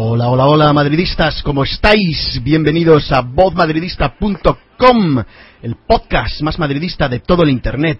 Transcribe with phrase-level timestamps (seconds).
[0.00, 2.40] Hola, hola, hola, madridistas, ¿cómo estáis?
[2.44, 5.24] Bienvenidos a vozmadridista.com,
[5.60, 7.98] el podcast más madridista de todo el Internet.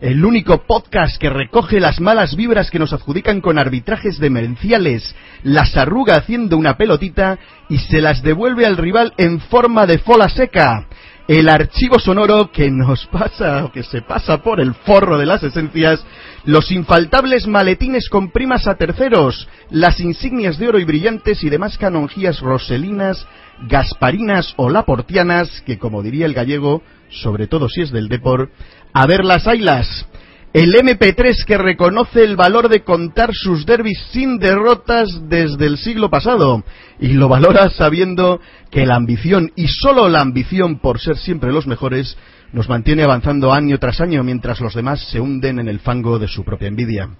[0.00, 5.76] El único podcast que recoge las malas vibras que nos adjudican con arbitrajes demenciales, las
[5.76, 10.86] arruga haciendo una pelotita y se las devuelve al rival en forma de fola seca
[11.28, 15.42] el archivo sonoro que nos pasa, o que se pasa por el forro de las
[15.42, 16.04] esencias,
[16.44, 21.78] los infaltables maletines con primas a terceros, las insignias de oro y brillantes y demás
[21.78, 23.26] canonjías roselinas,
[23.68, 28.50] gasparinas o laportianas, que como diría el gallego, sobre todo si es del Depor,
[28.92, 30.06] a ver las ailas.
[30.52, 36.08] El MP3 que reconoce el valor de contar sus derbis sin derrotas desde el siglo
[36.08, 36.64] pasado
[36.98, 41.66] y lo valora sabiendo que la ambición y solo la ambición por ser siempre los
[41.66, 42.16] mejores
[42.52, 46.28] nos mantiene avanzando año tras año mientras los demás se hunden en el fango de
[46.28, 47.10] su propia envidia.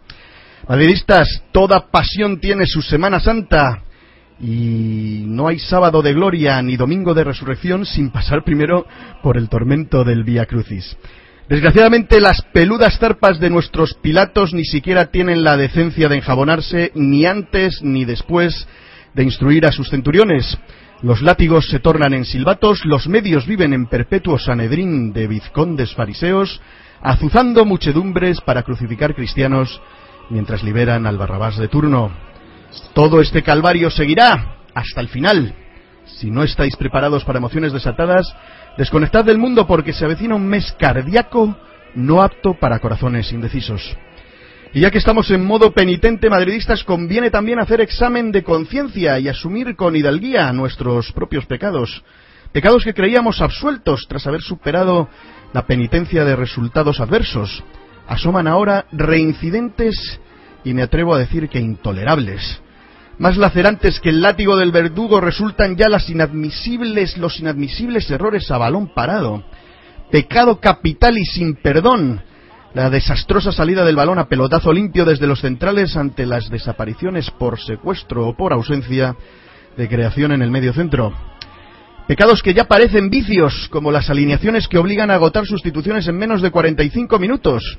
[0.67, 3.83] Madridistas, toda pasión tiene su Semana Santa
[4.41, 8.87] y no hay sábado de gloria ni domingo de resurrección sin pasar primero
[9.23, 10.97] por el tormento del Vía Crucis.
[11.49, 17.25] Desgraciadamente las peludas zarpas de nuestros pilatos ni siquiera tienen la decencia de enjabonarse ni
[17.25, 18.67] antes ni después
[19.15, 20.59] de instruir a sus centuriones.
[21.03, 26.61] Los látigos se tornan en silbatos, los medios viven en perpetuo sanedrín de vizcondes fariseos,
[27.01, 29.81] azuzando muchedumbres para crucificar cristianos
[30.31, 32.11] mientras liberan al Barrabás de turno.
[32.93, 35.55] Todo este calvario seguirá hasta el final.
[36.07, 38.27] Si no estáis preparados para emociones desatadas,
[38.77, 41.57] Desconectad del mundo porque se avecina un mes cardíaco
[41.95, 43.97] no apto para corazones indecisos.
[44.75, 49.29] Y ya que estamos en modo penitente madridistas, conviene también hacer examen de conciencia y
[49.29, 52.05] asumir con hidalguía nuestros propios pecados.
[52.53, 55.09] Pecados que creíamos absueltos tras haber superado
[55.55, 57.65] la penitencia de resultados adversos.
[58.07, 60.21] Asoman ahora reincidentes
[60.65, 62.61] y me atrevo a decir que intolerables.
[63.19, 68.59] Más lacerantes que el látigo del verdugo resultan ya las inadmisibles, los inadmisibles errores a
[68.59, 69.43] balón parado.
[70.11, 72.23] Pecado capital y sin perdón.
[72.75, 77.59] La desastrosa salida del balón a pelotazo limpio desde los centrales ante las desapariciones por
[77.59, 79.17] secuestro o por ausencia
[79.79, 81.15] de creación en el medio centro.
[82.07, 86.43] Pecados que ya parecen vicios, como las alineaciones que obligan a agotar sustituciones en menos
[86.43, 87.79] de 45 minutos.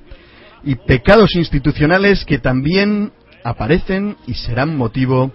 [0.63, 3.11] Y pecados institucionales que también
[3.47, 5.31] aparecen y serán motivo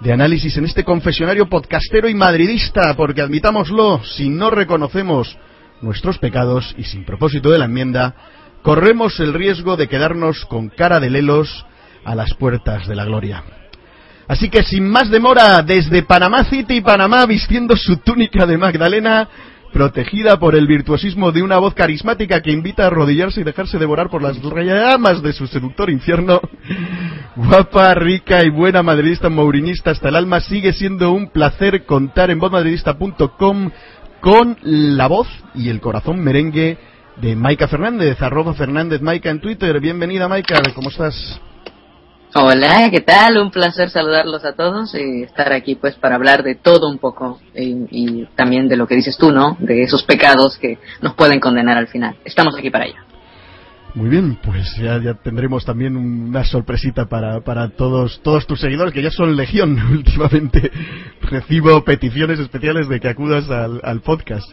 [0.00, 5.36] de análisis en este confesionario podcastero y madridista, porque admitámoslo, si no reconocemos
[5.82, 8.14] nuestros pecados y sin propósito de la enmienda,
[8.62, 11.66] corremos el riesgo de quedarnos con cara de lelos
[12.02, 13.44] a las puertas de la gloria.
[14.26, 19.28] Así que sin más demora, desde Panamá City, Panamá, vistiendo su túnica de Magdalena,
[19.72, 24.10] protegida por el virtuosismo de una voz carismática que invita a arrodillarse y dejarse devorar
[24.10, 26.40] por las llamas de su seductor infierno.
[27.36, 32.38] Guapa, rica y buena madridista mourinista hasta el alma, sigue siendo un placer contar en
[32.38, 33.70] vozmadridista.com
[34.20, 36.78] con la voz y el corazón merengue
[37.16, 39.80] de Maika Fernández, arroba Fernández Maika en Twitter.
[39.80, 41.40] Bienvenida Maika, ¿cómo estás?
[42.32, 43.38] Hola, ¿qué tal?
[43.38, 47.40] Un placer saludarlos a todos y estar aquí pues para hablar de todo un poco
[47.56, 49.56] y, también de lo que dices tú, ¿no?
[49.58, 52.14] De esos pecados que nos pueden condenar al final.
[52.24, 53.00] Estamos aquí para ello.
[53.94, 59.02] Muy bien, pues ya, tendremos también una sorpresita para, para todos, todos tus seguidores, que
[59.02, 60.70] ya son legión últimamente.
[61.22, 64.48] Recibo peticiones especiales de que acudas al, podcast.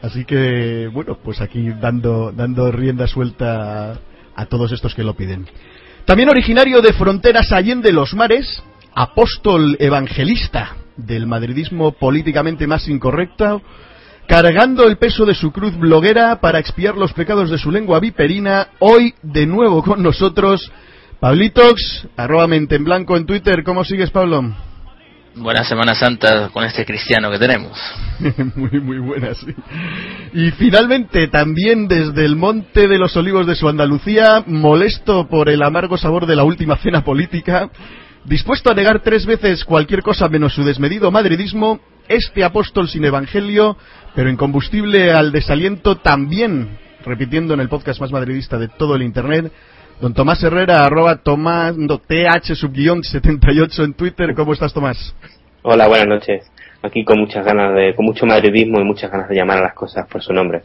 [0.00, 3.98] Así que, bueno, pues aquí dando, dando rienda suelta
[4.34, 5.46] a todos estos que lo piden.
[6.08, 8.62] También originario de fronteras allende los mares,
[8.94, 13.60] apóstol evangelista del madridismo políticamente más incorrecto,
[14.26, 18.68] cargando el peso de su cruz bloguera para expiar los pecados de su lengua viperina,
[18.78, 20.72] hoy de nuevo con nosotros,
[21.20, 23.62] Pablitox, arroba mente en blanco en Twitter.
[23.62, 24.54] ¿Cómo sigues, Pablo?
[25.38, 27.78] Buena Semana Santa con este cristiano que tenemos.
[28.56, 29.54] muy, muy buena, sí.
[30.32, 35.62] Y finalmente, también desde el Monte de los Olivos de su Andalucía, molesto por el
[35.62, 37.70] amargo sabor de la última cena política,
[38.24, 43.76] dispuesto a negar tres veces cualquier cosa menos su desmedido madridismo, este apóstol sin evangelio,
[44.14, 49.52] pero incombustible al desaliento, también repitiendo en el podcast más madridista de todo el Internet,
[50.00, 54.32] Don Tomás Herrera, arroba Tomás, TH subguión 78 en Twitter.
[54.36, 55.12] ¿Cómo estás, Tomás?
[55.62, 56.48] Hola, buenas noches.
[56.82, 59.74] Aquí con muchas ganas de, con mucho madridismo y muchas ganas de llamar a las
[59.74, 60.62] cosas por su nombre.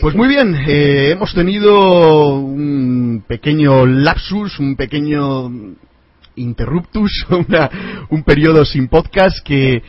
[0.00, 5.50] Pues muy bien, eh, hemos tenido un pequeño lapsus, un pequeño
[6.36, 7.26] interruptus,
[8.10, 9.82] un periodo sin podcast que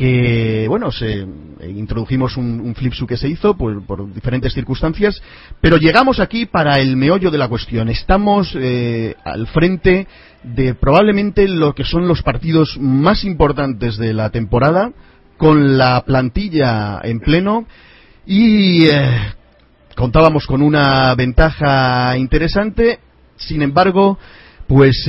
[0.00, 1.26] que, bueno, se, eh,
[1.68, 5.20] introdujimos un, un flipsu que se hizo por, por, diferentes circunstancias,
[5.60, 7.90] pero llegamos aquí para el meollo de la cuestión.
[7.90, 10.06] Estamos eh, al frente
[10.42, 14.90] de probablemente lo que son los partidos más importantes de la temporada,
[15.36, 17.66] con la plantilla en pleno
[18.24, 19.34] y eh,
[19.96, 23.00] contábamos con una ventaja interesante,
[23.36, 24.18] sin embargo,
[24.66, 25.04] pues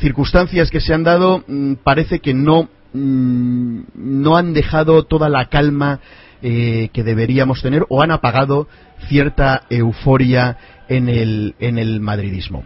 [0.00, 5.46] circunstancias que se han dado mm, parece que no Mm, no han dejado toda la
[5.46, 6.00] calma
[6.40, 8.68] eh, que deberíamos tener o han apagado
[9.08, 10.56] cierta euforia
[10.88, 12.64] en el, en el madridismo.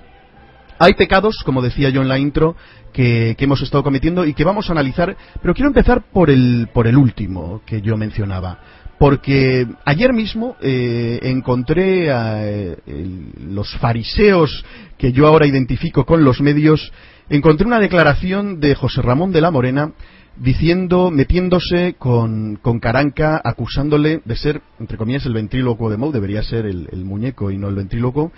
[0.78, 2.56] Hay pecados, como decía yo en la intro,
[2.92, 6.68] que, que, hemos estado cometiendo y que vamos a analizar, pero quiero empezar por el,
[6.72, 8.58] por el último que yo mencionaba.
[8.98, 12.76] Porque ayer mismo eh, encontré a eh,
[13.48, 14.64] los fariseos
[14.96, 16.92] que yo ahora identifico con los medios
[17.36, 19.92] encontré una declaración de José Ramón de la Morena
[20.36, 26.42] diciendo, metiéndose con, con Caranca, acusándole de ser, entre comillas, el ventríloco de Mou, debería
[26.42, 28.32] ser el, el muñeco y no el ventríloco,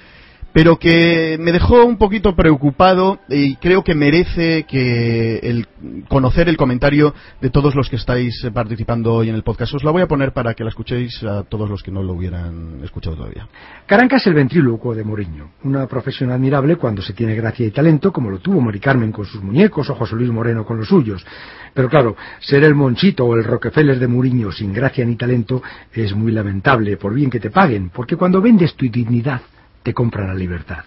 [0.54, 5.66] pero que me dejó un poquito preocupado y creo que merece que el
[6.08, 9.74] conocer el comentario de todos los que estáis participando hoy en el podcast.
[9.74, 12.12] Os la voy a poner para que la escuchéis a todos los que no lo
[12.12, 13.48] hubieran escuchado todavía.
[13.84, 18.12] Caranca es el ventríloco de Mourinho, una profesión admirable cuando se tiene gracia y talento,
[18.12, 21.26] como lo tuvo Mari Carmen con sus muñecos o José Luis Moreno con los suyos.
[21.74, 26.14] Pero claro, ser el Monchito o el Rockefeller de Mourinho sin gracia ni talento es
[26.14, 29.40] muy lamentable, por bien que te paguen, porque cuando vendes tu dignidad
[29.84, 30.82] te compra la libertad.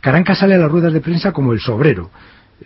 [0.00, 2.10] Caranca sale a las ruedas de prensa como el sobrero,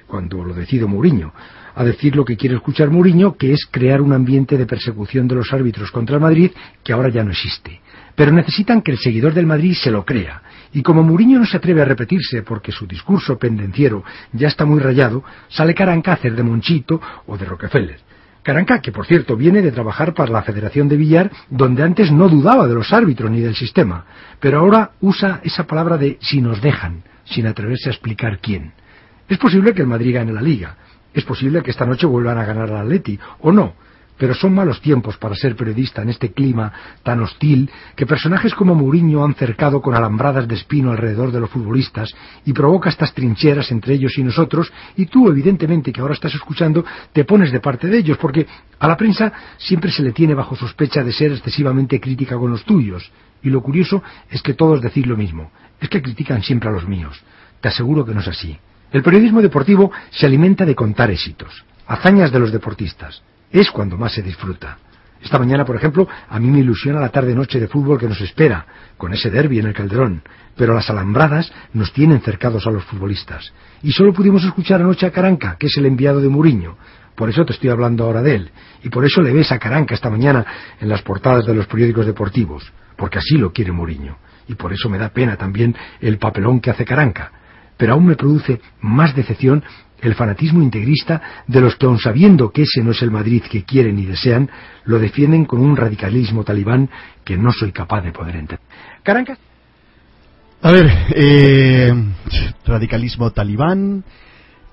[0.06, 1.32] cuando lo decide Mourinho,
[1.74, 5.34] a decir lo que quiere escuchar Mourinho, que es crear un ambiente de persecución de
[5.34, 6.50] los árbitros contra el Madrid
[6.82, 7.80] que ahora ya no existe.
[8.14, 10.42] Pero necesitan que el seguidor del Madrid se lo crea.
[10.72, 14.02] Y como Mourinho no se atreve a repetirse porque su discurso pendenciero
[14.32, 18.00] ya está muy rayado, sale Caranca a hacer de Monchito o de Rockefeller.
[18.46, 22.28] Caranca, que por cierto viene de trabajar para la Federación de Billar, donde antes no
[22.28, 24.04] dudaba de los árbitros ni del sistema,
[24.38, 28.72] pero ahora usa esa palabra de si nos dejan, sin atreverse a explicar quién.
[29.28, 30.76] Es posible que el Madrid gane la liga,
[31.12, 33.74] es posible que esta noche vuelvan a ganar al Atleti, o no,
[34.18, 36.72] pero son malos tiempos para ser periodista en este clima
[37.02, 41.50] tan hostil que personajes como Mourinho han cercado con alambradas de espino alrededor de los
[41.50, 42.14] futbolistas
[42.44, 46.84] y provoca estas trincheras entre ellos y nosotros y tú evidentemente que ahora estás escuchando
[47.12, 48.46] te pones de parte de ellos porque
[48.78, 52.64] a la prensa siempre se le tiene bajo sospecha de ser excesivamente crítica con los
[52.64, 53.10] tuyos.
[53.42, 55.50] Y lo curioso es que todos decís lo mismo.
[55.80, 57.22] Es que critican siempre a los míos.
[57.60, 58.58] Te aseguro que no es así.
[58.92, 64.12] El periodismo deportivo se alimenta de contar éxitos hazañas de los deportistas es cuando más
[64.12, 64.78] se disfruta.
[65.22, 68.66] Esta mañana, por ejemplo, a mí me ilusiona la tarde-noche de fútbol que nos espera,
[68.96, 70.22] con ese derby en el Calderón,
[70.56, 73.52] pero las alambradas nos tienen cercados a los futbolistas.
[73.82, 76.76] Y solo pudimos escuchar anoche a Caranca, que es el enviado de Muriño.
[77.14, 78.50] Por eso te estoy hablando ahora de él.
[78.82, 80.46] Y por eso le ves a Caranca esta mañana
[80.80, 84.18] en las portadas de los periódicos deportivos, porque así lo quiere Muriño.
[84.48, 87.32] Y por eso me da pena también el papelón que hace Caranca.
[87.76, 89.64] Pero aún me produce más decepción
[90.00, 93.64] el fanatismo integrista de los que, aun sabiendo que ese no es el Madrid que
[93.64, 94.50] quieren y desean,
[94.84, 96.88] lo defienden con un radicalismo talibán
[97.24, 98.66] que no soy capaz de poder entender.
[99.02, 99.38] Caracas.
[100.62, 101.92] A ver, eh,
[102.64, 104.04] radicalismo talibán,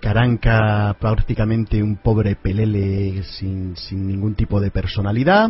[0.03, 5.49] Caranca prácticamente un pobre pelele sin, sin ningún tipo de personalidad.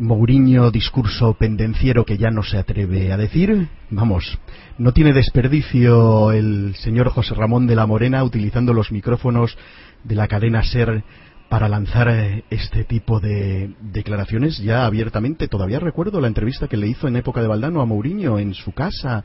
[0.00, 3.68] Mourinho discurso pendenciero que ya no se atreve a decir.
[3.90, 4.38] Vamos,
[4.78, 9.56] no tiene desperdicio el señor José Ramón de la Morena utilizando los micrófonos
[10.02, 11.04] de la cadena SER
[11.50, 15.48] para lanzar eh, este tipo de declaraciones ya abiertamente.
[15.48, 18.72] Todavía recuerdo la entrevista que le hizo en época de Valdano a Mourinho en su
[18.72, 19.24] casa,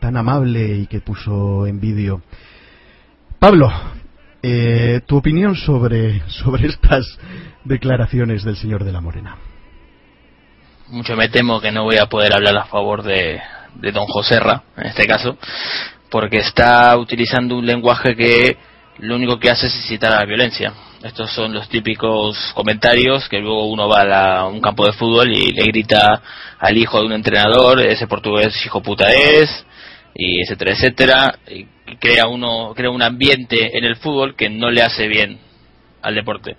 [0.00, 2.22] tan amable y que puso en vídeo.
[3.38, 3.70] Pablo,
[4.42, 7.06] eh, tu opinión sobre, sobre estas
[7.64, 9.36] declaraciones del señor de la Morena
[10.90, 13.40] mucho me temo que no voy a poder hablar a favor de,
[13.74, 15.36] de don Joserra, en este caso,
[16.10, 18.56] porque está utilizando un lenguaje que
[18.98, 20.72] lo único que hace es incitar a la violencia.
[21.02, 25.52] Estos son los típicos comentarios que luego uno va a, un campo de fútbol y
[25.52, 26.20] le grita
[26.58, 29.64] al hijo de un entrenador, ese portugués hijo puta es,
[30.14, 31.66] y etcétera, etcétera, y
[32.00, 35.38] crea uno, crea un ambiente en el fútbol que no le hace bien
[36.02, 36.56] al deporte.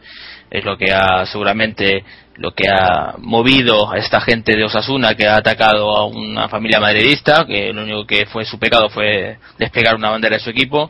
[0.50, 2.03] Es lo que ha seguramente
[2.39, 6.79] lo que ha movido a esta gente de Osasuna que ha atacado a una familia
[6.79, 10.89] madridista, que lo único que fue su pecado fue despegar una bandera de su equipo.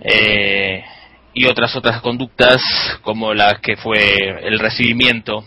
[0.00, 0.82] Eh,
[1.32, 2.60] y otras otras conductas
[3.02, 5.44] como la que fue el recibimiento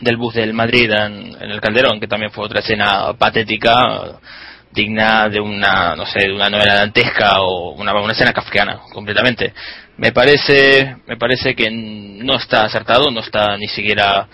[0.00, 4.20] del bus del Madrid en, el Calderón, que también fue otra escena patética,
[4.70, 9.54] digna de una, no sé, de una novela dantesca o una, una escena kafkiana, completamente.
[9.96, 14.26] Me parece, me parece que no está acertado, no está ni siquiera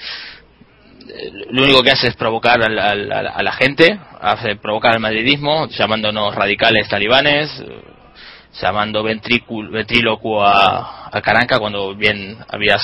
[1.09, 5.01] eh, lo único que hace es provocar a la, a la gente, hace provocar al
[5.01, 7.51] madridismo, llamándonos radicales talibanes,
[8.61, 12.83] llamando ventrílocuo a, a Caranca cuando bien habías,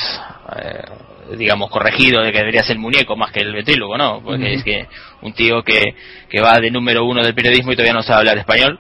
[0.57, 4.23] eh, digamos, corregido de que debería ser el muñeco más que el ventríloco, ¿no?
[4.23, 4.87] Porque es que
[5.23, 5.95] un tío que,
[6.29, 8.79] que va de número uno del periodismo y todavía no sabe hablar español,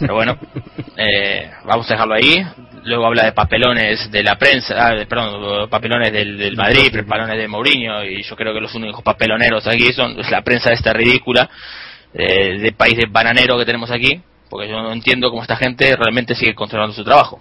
[0.00, 0.38] pero bueno,
[0.96, 2.44] eh, vamos a dejarlo ahí.
[2.84, 7.46] Luego habla de papelones de la prensa, ah, perdón, papelones del, del Madrid, papelones de
[7.46, 11.48] Mourinho, y yo creo que los únicos papeloneros aquí son la prensa esta ridícula
[12.12, 14.20] eh, de país de bananero que tenemos aquí
[14.52, 17.40] porque yo no entiendo cómo esta gente realmente sigue controlando su trabajo.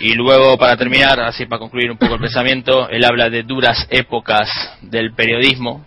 [0.00, 3.86] Y luego, para terminar, así para concluir un poco el pensamiento, él habla de duras
[3.90, 4.50] épocas
[4.82, 5.86] del periodismo,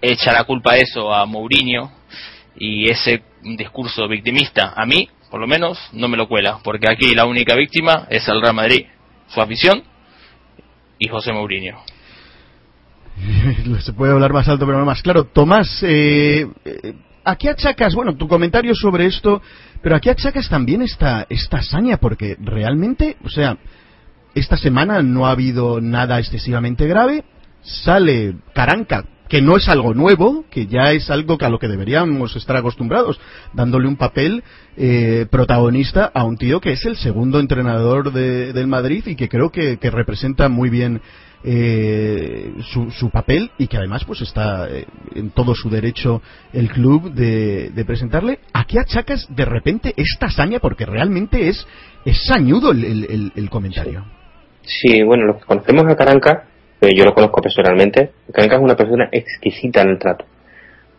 [0.00, 1.92] echa la culpa a eso a Mourinho
[2.56, 7.14] y ese discurso victimista, a mí, por lo menos, no me lo cuela, porque aquí
[7.14, 8.86] la única víctima es el Real Madrid,
[9.26, 9.82] su afición
[10.98, 11.76] y José Mourinho.
[13.80, 15.24] Se puede hablar más alto, pero no más claro.
[15.24, 16.46] Tomás, eh,
[17.24, 19.40] ¿A qué achacas, bueno, tu comentario sobre esto,
[19.82, 21.96] pero a achacas también esta, esta hazaña?
[21.96, 23.56] Porque realmente, o sea,
[24.34, 27.24] esta semana no ha habido nada excesivamente grave,
[27.62, 32.36] sale Caranca, que no es algo nuevo, que ya es algo a lo que deberíamos
[32.36, 33.18] estar acostumbrados,
[33.54, 34.44] dándole un papel
[34.76, 39.30] eh, protagonista a un tío que es el segundo entrenador de, del Madrid y que
[39.30, 41.00] creo que representa muy bien
[41.46, 46.22] eh, su, su, papel y que además pues está eh, en todo su derecho
[46.54, 48.38] el club de, presentarle.
[48.54, 50.58] ¿A qué achacas de repente esta hazaña?
[50.58, 51.66] Porque realmente es,
[52.06, 54.06] es sañudo el, el, comentario.
[54.62, 56.44] Sí, bueno, los que conocemos a Caranca,
[56.80, 60.24] eh, yo lo conozco personalmente, Caranca es una persona exquisita en el trato.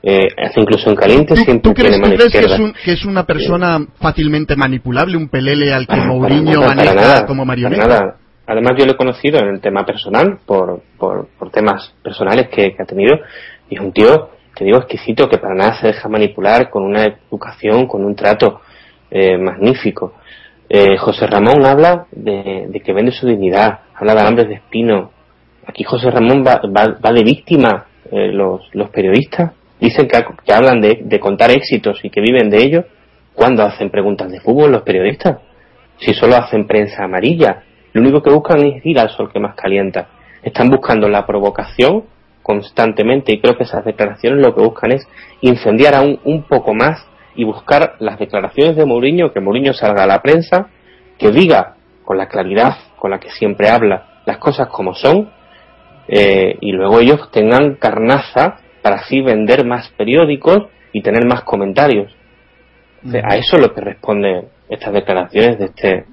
[0.04, 2.00] Eh, incluso en caliente siempre tiene
[2.30, 7.44] que, es que es una persona fácilmente manipulable, un pelele al que Mourinho maneja como
[7.44, 8.18] marioneta?
[8.48, 12.86] Además, yo lo he conocido en el tema personal, por, por, temas personales que, ha
[12.86, 13.18] tenido,
[13.70, 17.04] y es un tío, te digo, exquisito, que para nada se deja manipular, con una
[17.06, 18.62] educación, con un trato
[19.10, 20.14] eh, magnífico.
[20.70, 25.12] Eh, José Ramón habla de, que vende su dignidad, habla de alambres de espino.
[25.66, 30.80] Aquí José Ramón va, va, de víctima, eh, los, los periodistas dicen que, que hablan
[30.82, 32.86] de, de contar éxitos y que viven de ellos.
[33.34, 35.40] cuando hacen preguntas de fútbol los periodistas?
[35.98, 37.64] Si solo hacen prensa amarilla,
[37.96, 40.10] lo único que buscan es ir al sol que más calienta.
[40.44, 42.04] Están buscando la provocación
[42.44, 45.08] constantemente y creo que esas declaraciones lo que buscan es
[45.40, 50.08] incendiar aún un poco más y buscar las declaraciones de Mourinho, que Mourinho salga a
[50.08, 50.68] la prensa,
[51.18, 55.30] que diga con la claridad con la que siempre habla las cosas como son
[56.10, 62.14] eh, y luego ellos tengan carnaza para así vender más periódicos y tener más comentarios.
[63.24, 66.06] a eso es lo que responden estas declaraciones de este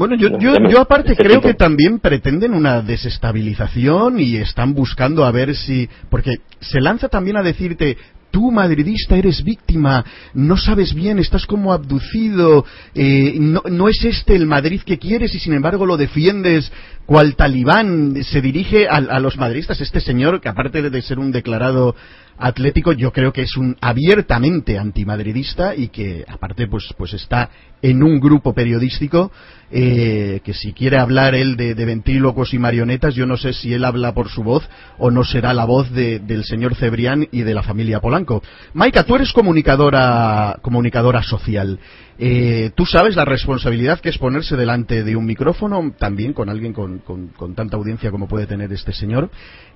[0.00, 5.26] bueno, yo, yo, yo aparte este creo que también pretenden una desestabilización y están buscando
[5.26, 5.90] a ver si...
[6.08, 7.98] Porque se lanza también a decirte,
[8.30, 10.02] tú madridista eres víctima,
[10.32, 12.64] no sabes bien, estás como abducido,
[12.94, 16.72] eh, no, no, es este el Madrid que quieres y sin embargo lo defiendes
[17.04, 21.30] cual talibán, se dirige a, a los madridistas, este señor que aparte de ser un
[21.30, 21.94] declarado
[22.40, 27.50] Atlético yo creo que es un abiertamente antimadridista y que aparte pues pues está
[27.82, 29.30] en un grupo periodístico
[29.72, 33.72] eh, que si quiere hablar él de, de, ventrílocos y marionetas yo no sé si
[33.72, 34.68] él habla por su voz
[34.98, 38.42] o no será la voz del señor Cebrián y de la familia Polanco.
[38.74, 41.78] Maika, tú eres comunicadora comunicadora social.
[42.18, 46.72] Eh, tú sabes la responsabilidad que es ponerse delante de un micrófono, también con alguien
[46.72, 49.30] con, con, tanta audiencia como puede tener este señor.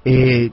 [0.04, 0.50] Eh,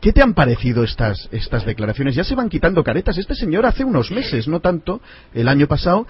[0.00, 2.14] ¿Qué te han parecido estas, estas declaraciones?
[2.14, 3.18] Ya se van quitando caretas.
[3.18, 5.02] Este señor hace unos meses, no tanto,
[5.34, 6.06] el año pasado,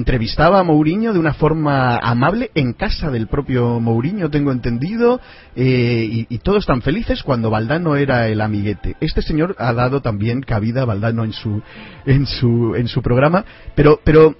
[0.00, 5.20] entrevistaba a Mourinho de una forma amable en casa del propio Mourinho, tengo entendido,
[5.54, 8.96] y, y, todos tan felices cuando Valdano era el amiguete.
[9.00, 11.62] Este señor ha dado también cabida a Valdano en su,
[12.06, 14.34] en su, en su programa, pero, pero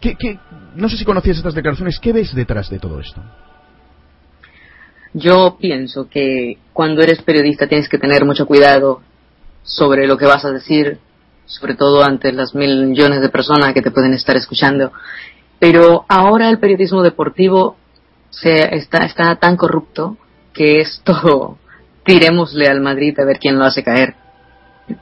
[0.00, 0.38] ¿qué, qué,
[0.74, 3.22] no sé si conocías estas declaraciones, ¿qué ves detrás de todo esto?
[5.14, 9.00] Yo pienso que cuando eres periodista tienes que tener mucho cuidado
[9.62, 10.98] sobre lo que vas a decir,
[11.48, 14.92] sobre todo ante las mil millones de personas que te pueden estar escuchando.
[15.58, 17.76] Pero ahora el periodismo deportivo
[18.30, 20.16] se está, está tan corrupto
[20.52, 21.58] que esto
[22.04, 24.14] tirémosle al Madrid a ver quién lo hace caer.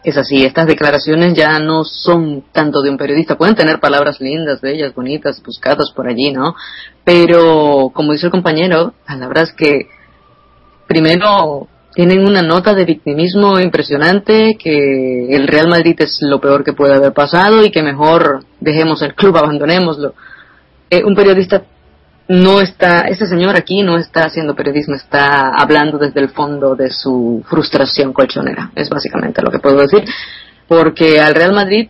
[0.02, 4.60] Es así, estas declaraciones ya no son tanto de un periodista, pueden tener palabras lindas,
[4.60, 6.56] bellas, bonitas, buscadas por allí, ¿no?
[7.04, 9.88] Pero, como dice el compañero, palabras que
[10.88, 16.74] primero tienen una nota de victimismo impresionante, que el Real Madrid es lo peor que
[16.74, 20.12] puede haber pasado y que mejor dejemos el club, abandonémoslo.
[20.90, 21.62] Eh, un periodista
[22.28, 26.90] no está, este señor aquí no está haciendo periodismo, está hablando desde el fondo de
[26.90, 30.04] su frustración colchonera, es básicamente lo que puedo decir,
[30.68, 31.88] porque al Real Madrid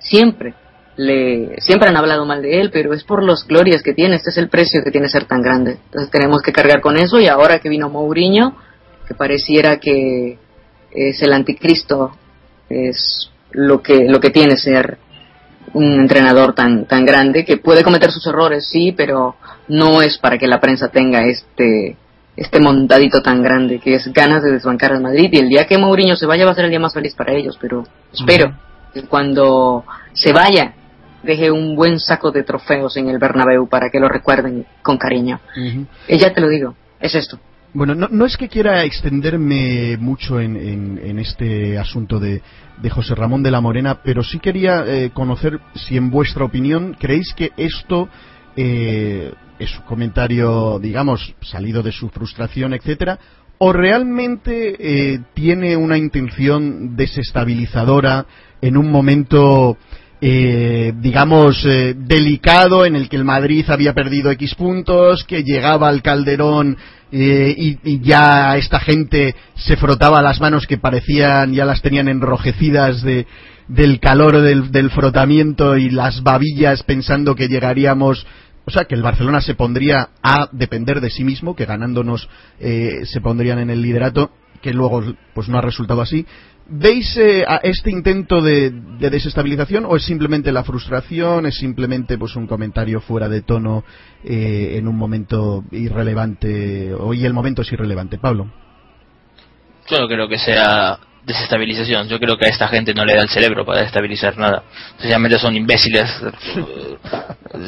[0.00, 0.54] siempre
[0.96, 4.30] le, siempre han hablado mal de él, pero es por las glorias que tiene, este
[4.30, 5.78] es el precio que tiene ser tan grande.
[5.84, 8.56] Entonces tenemos que cargar con eso y ahora que vino Mourinho,
[9.06, 10.38] que pareciera que
[10.90, 12.12] es el anticristo,
[12.68, 14.98] es lo que, lo que tiene ser
[15.74, 19.36] un entrenador tan, tan grande que puede cometer sus errores, sí, pero
[19.68, 21.96] no es para que la prensa tenga este,
[22.36, 25.78] este montadito tan grande que es ganas de desbancar al Madrid y el día que
[25.78, 28.54] Mourinho se vaya va a ser el día más feliz para ellos, pero espero
[28.92, 30.74] que cuando se vaya
[31.22, 35.40] deje un buen saco de trofeos en el Bernabéu para que lo recuerden con cariño.
[36.08, 37.38] Y ya te lo digo, es esto.
[37.74, 42.42] Bueno, no, no, es que quiera extenderme mucho en, este asunto de,
[42.82, 46.94] de, José Ramón de la Morena, pero sí quería eh, conocer si en vuestra opinión
[47.00, 48.10] creéis que esto
[48.56, 53.18] eh, es un comentario, digamos, salido de su frustración, etcétera,
[53.56, 58.26] o realmente eh, tiene una intención desestabilizadora
[58.60, 59.78] en un momento
[60.24, 65.88] eh, digamos, eh, delicado en el que el Madrid había perdido X puntos, que llegaba
[65.88, 66.76] al Calderón
[67.10, 73.02] eh, y, ya esta gente se frotaba las manos que parecían, ya las tenían enrojecidas
[73.02, 73.26] de,
[73.66, 78.24] del calor del, del frotamiento y las babillas pensando que llegaríamos
[78.64, 82.28] o sea, que el Barcelona se pondría a depender de sí mismo, que ganándonos
[82.60, 84.30] se pondrían en el liderato,
[84.60, 85.02] que luego
[85.34, 86.24] pues no ha resultado así.
[86.66, 92.36] ¿Veis eh, a este intento de, desestabilización o es simplemente la frustración, es simplemente pues
[92.36, 93.84] un comentario fuera de tono
[94.24, 98.18] eh, en un momento irrelevante o el momento es irrelevante?
[98.18, 98.50] Pablo.
[99.90, 102.08] Yo creo que sea desestabilización.
[102.08, 104.64] Yo creo que a esta gente no le da el cerebro para desestabilizar nada.
[104.96, 106.10] Sencillamente son imbéciles,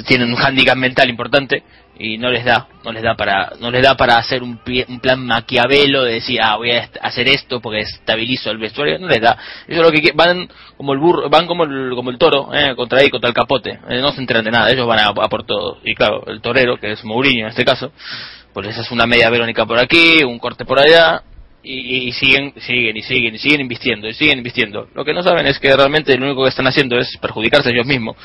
[0.07, 1.63] tienen un hándicap mental importante
[1.97, 5.01] y no les da, no les da para, no les da para hacer un, un
[5.01, 9.21] plan maquiavelo de decir, ah, voy a hacer esto porque estabilizo el vestuario, no les
[9.21, 9.39] da.
[9.69, 12.75] Eso es lo que van como el burro, van como el, como el toro, eh,
[12.75, 15.45] contra ahí, contra el capote, eh, no se enteran de nada, ellos van a, por
[15.45, 15.79] todo.
[15.85, 17.93] Y claro, el torero, que es Mourinho en este caso,
[18.53, 21.23] pues esa es una media verónica por aquí, un corte por allá,
[21.65, 24.89] y, siguen, siguen y siguen y siguen invirtiendo y siguen invirtiendo.
[24.95, 27.87] Lo que no saben es que realmente lo único que están haciendo es perjudicarse ellos
[27.87, 28.17] mismos.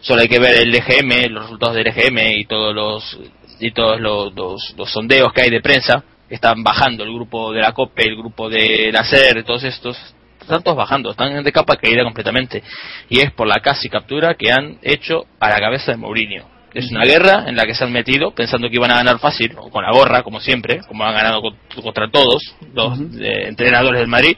[0.00, 3.18] Solo hay que ver el EGM, los resultados del EGM y todos los
[3.60, 8.08] y todos los, sondeos que hay de prensa están bajando el grupo de la COPE,
[8.08, 9.96] el grupo de la SER, todos estos
[10.40, 12.62] están todos bajando, están de capa caída completamente
[13.08, 16.90] y es por la casi captura que han hecho a la cabeza de Mourinho es
[16.90, 19.70] una guerra en la que se han metido pensando que iban a ganar fácil, o
[19.70, 21.42] con la gorra, como siempre, como han ganado
[21.82, 24.36] contra todos los eh, entrenadores del Madrid.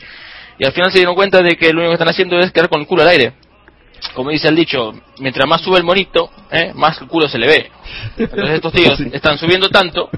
[0.58, 2.68] Y al final se dieron cuenta de que lo único que están haciendo es quedar
[2.68, 3.32] con el culo al aire.
[4.14, 6.72] Como dice el dicho, mientras más sube el monito, ¿eh?
[6.74, 7.70] más el culo se le ve.
[8.18, 10.10] Entonces estos tíos están subiendo tanto,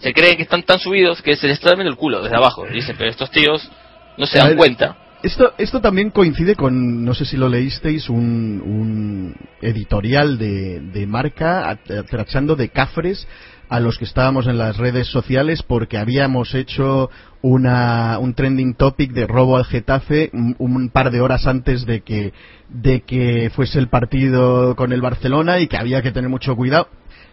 [0.00, 2.66] se creen que están tan subidos que se les está viendo el culo desde abajo.
[2.66, 3.70] Dicen, pero estos tíos
[4.16, 8.62] no se dan cuenta esto, esto también coincide con, no sé si lo leísteis, un,
[8.64, 11.78] un editorial de, de marca
[12.08, 13.26] tratando de cafres
[13.68, 17.10] a los que estábamos en las redes sociales porque habíamos hecho
[17.42, 22.32] una, un trending topic de robo al Getafe un, par de horas antes de que,
[22.68, 26.88] de que fuese el partido con el Barcelona y que había que tener mucho cuidado.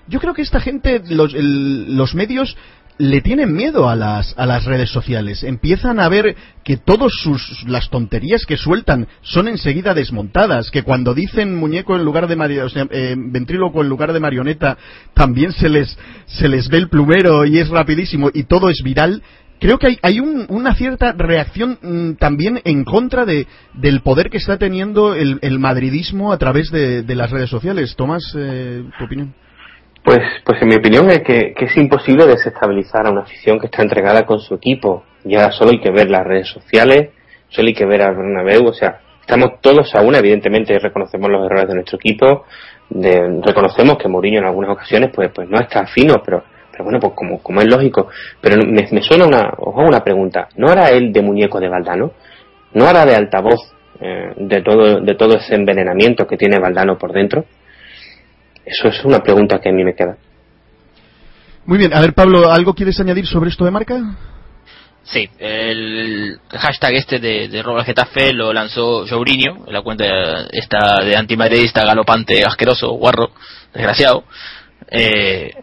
[0.07, 2.55] Yo creo que esta gente, los, los medios
[2.97, 5.43] le tienen miedo a las, a las redes sociales.
[5.43, 7.11] Empiezan a ver que todas
[7.67, 10.71] las tonterías que sueltan son enseguida desmontadas.
[10.71, 12.35] Que cuando dicen muñeco en lugar de
[12.91, 14.77] eh, ventríloco en lugar de marioneta,
[15.13, 19.21] también se les, se les ve el plumero y es rapidísimo y todo es viral.
[19.59, 24.37] Creo que hay, hay una cierta reacción mm, también en contra de, del poder que
[24.37, 27.95] está teniendo el, el madridismo a través de, de las redes sociales.
[27.95, 29.33] Tomás, eh, tu opinión.
[30.05, 33.81] Pues, pues en mi opinión es que, es imposible desestabilizar a una afición que está
[33.81, 35.03] entregada con su equipo.
[35.23, 37.09] Ya solo hay que ver las redes sociales,
[37.49, 41.43] solo hay que ver a Bernabéu, o sea, estamos todos a una, evidentemente reconocemos los
[41.47, 42.45] errores de nuestro equipo,
[42.91, 47.13] reconocemos que Mourinho en algunas ocasiones pues, pues no está fino, pero, Pero bueno, pues
[47.15, 48.07] como, como es lógico.
[48.39, 50.49] Pero me, me suena una, hago una pregunta.
[50.55, 52.11] ¿No hará él de muñeco de Valdano?
[52.73, 57.11] ¿No hará de altavoz eh, de, todo, de todo ese envenenamiento que tiene Valdano por
[57.11, 57.45] dentro?
[58.65, 60.17] Eso es una pregunta que a mí me queda.
[61.65, 63.99] Muy bien, a ver Pablo, ¿algo quieres añadir sobre esto de marca?
[65.03, 71.15] Sí, el hashtag este de, de Roba Getafe lo lanzó Jourinho, la cuenta esta de
[71.15, 73.31] antimadridista galopante, asqueroso, guarro,
[73.71, 74.23] desgraciado,
[74.89, 75.53] eh,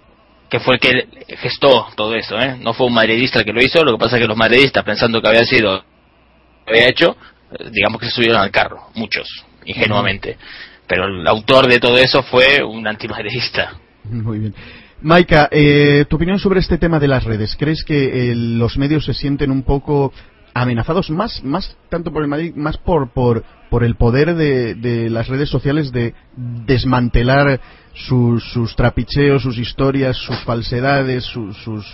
[0.49, 2.57] que fue el que gestó todo eso, ¿eh?
[2.61, 4.85] No fue un madridista el que lo hizo, lo que pasa es que los madridistas,
[4.85, 7.17] pensando que había sido, lo había hecho,
[7.51, 9.27] eh, digamos que se subieron al carro, muchos,
[9.65, 10.37] ingenuamente.
[10.92, 13.78] Pero el autor de todo eso fue un antimadridista.
[14.05, 14.55] Muy bien.
[15.00, 17.57] Maika, eh, tu opinión sobre este tema de las redes.
[17.59, 20.12] ¿Crees que eh, los medios se sienten un poco
[20.52, 25.09] amenazados más, más tanto por el Madrid, más por, por, por el poder de, de
[25.09, 27.59] las redes sociales de desmantelar
[27.94, 31.87] sus, sus trapicheos, sus historias, sus falsedades, sus, sus,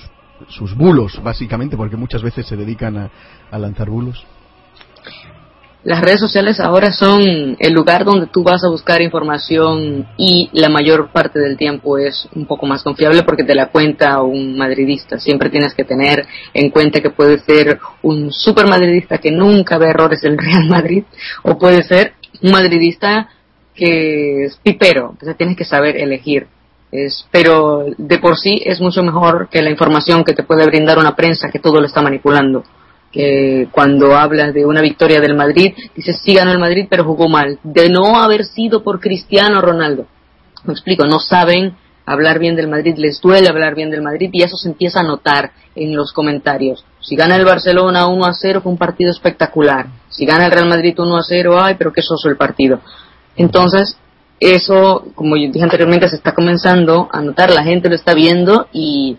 [0.48, 3.10] sus bulos, básicamente, porque muchas veces se dedican a,
[3.52, 4.26] a lanzar bulos?
[5.84, 10.68] Las redes sociales ahora son el lugar donde tú vas a buscar información y la
[10.68, 15.20] mayor parte del tiempo es un poco más confiable porque te la cuenta un madridista.
[15.20, 19.90] Siempre tienes que tener en cuenta que puede ser un super madridista que nunca ve
[19.90, 21.04] errores del Real Madrid
[21.44, 23.28] o puede ser un madridista
[23.72, 25.10] que es pipero.
[25.12, 26.48] Entonces tienes que saber elegir.
[26.90, 30.98] Es, pero de por sí es mucho mejor que la información que te puede brindar
[30.98, 32.64] una prensa que todo lo está manipulando
[33.12, 37.28] que cuando hablas de una victoria del Madrid, dices sí ganó el Madrid pero jugó
[37.28, 40.06] mal, de no haber sido por Cristiano Ronaldo.
[40.64, 44.42] Me explico, no saben hablar bien del Madrid, les duele hablar bien del Madrid y
[44.42, 46.84] eso se empieza a notar en los comentarios.
[47.00, 49.86] Si gana el Barcelona 1 a 0 fue un partido espectacular.
[50.08, 52.80] Si gana el Real Madrid 1 a 0, ay, pero qué soso el partido.
[53.36, 53.98] Entonces,
[54.40, 58.68] eso, como yo dije anteriormente, se está comenzando a notar, la gente lo está viendo
[58.72, 59.16] y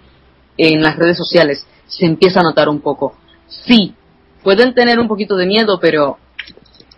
[0.58, 3.15] en las redes sociales se empieza a notar un poco
[3.49, 3.93] sí,
[4.43, 6.17] pueden tener un poquito de miedo, pero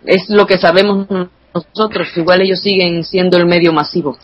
[0.04, 1.06] es lo que sabemos
[1.54, 2.08] nosotros.
[2.16, 4.16] Igual ellos siguen siendo el medio masivo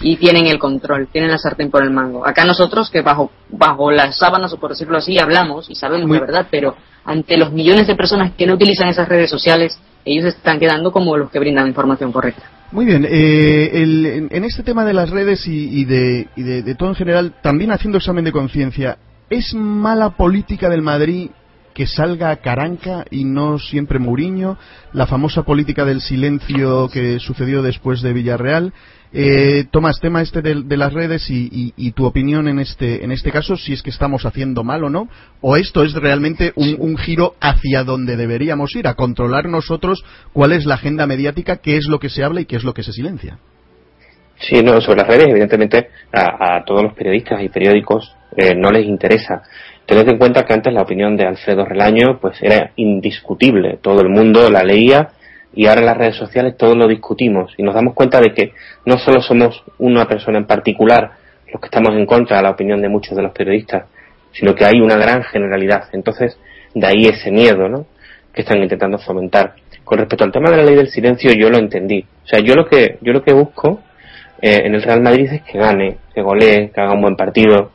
[0.00, 2.26] y tienen el control, tienen la sartén por el mango.
[2.26, 6.20] Acá nosotros, que bajo, bajo las sábanas, o por decirlo así, hablamos y sabemos la
[6.20, 10.58] verdad, pero ante los millones de personas que no utilizan esas redes sociales, ellos están
[10.58, 12.42] quedando como los que brindan información correcta.
[12.70, 16.62] Muy bien, eh, el, en este tema de las redes y, y, de, y de,
[16.62, 18.96] de todo en general, también haciendo examen de conciencia,
[19.28, 21.30] ¿es mala política del Madrid
[21.74, 24.58] que salga Caranca y no siempre Mourinho,
[24.92, 28.72] la famosa política del silencio que sucedió después de Villarreal.
[29.14, 33.04] Eh, Tomás, tema este de, de las redes y, y, y, tu opinión en este,
[33.04, 35.06] en este caso, si es que estamos haciendo mal o no,
[35.42, 40.52] o esto es realmente un, un, giro hacia donde deberíamos ir, a controlar nosotros cuál
[40.52, 42.82] es la agenda mediática, qué es lo que se habla y qué es lo que
[42.82, 43.38] se silencia.
[44.38, 48.70] Sí, no, sobre las redes, evidentemente, a, a todos los periodistas y periódicos eh, no
[48.70, 49.42] les interesa
[49.86, 54.08] Tened en cuenta que antes la opinión de Alfredo Relaño pues era indiscutible, todo el
[54.08, 55.10] mundo la leía
[55.54, 58.52] y ahora en las redes sociales todos lo discutimos y nos damos cuenta de que
[58.86, 61.12] no solo somos una persona en particular
[61.52, 63.84] los que estamos en contra de la opinión de muchos de los periodistas,
[64.32, 65.84] sino que hay una gran generalidad.
[65.92, 66.38] Entonces,
[66.74, 67.84] de ahí ese miedo, ¿no?
[68.32, 69.54] que están intentando fomentar.
[69.84, 72.06] Con respecto al tema de la ley del silencio, yo lo entendí.
[72.24, 73.82] O sea, yo lo que yo lo que busco
[74.40, 77.72] eh, en el Real Madrid es que gane, que golee, que haga un buen partido,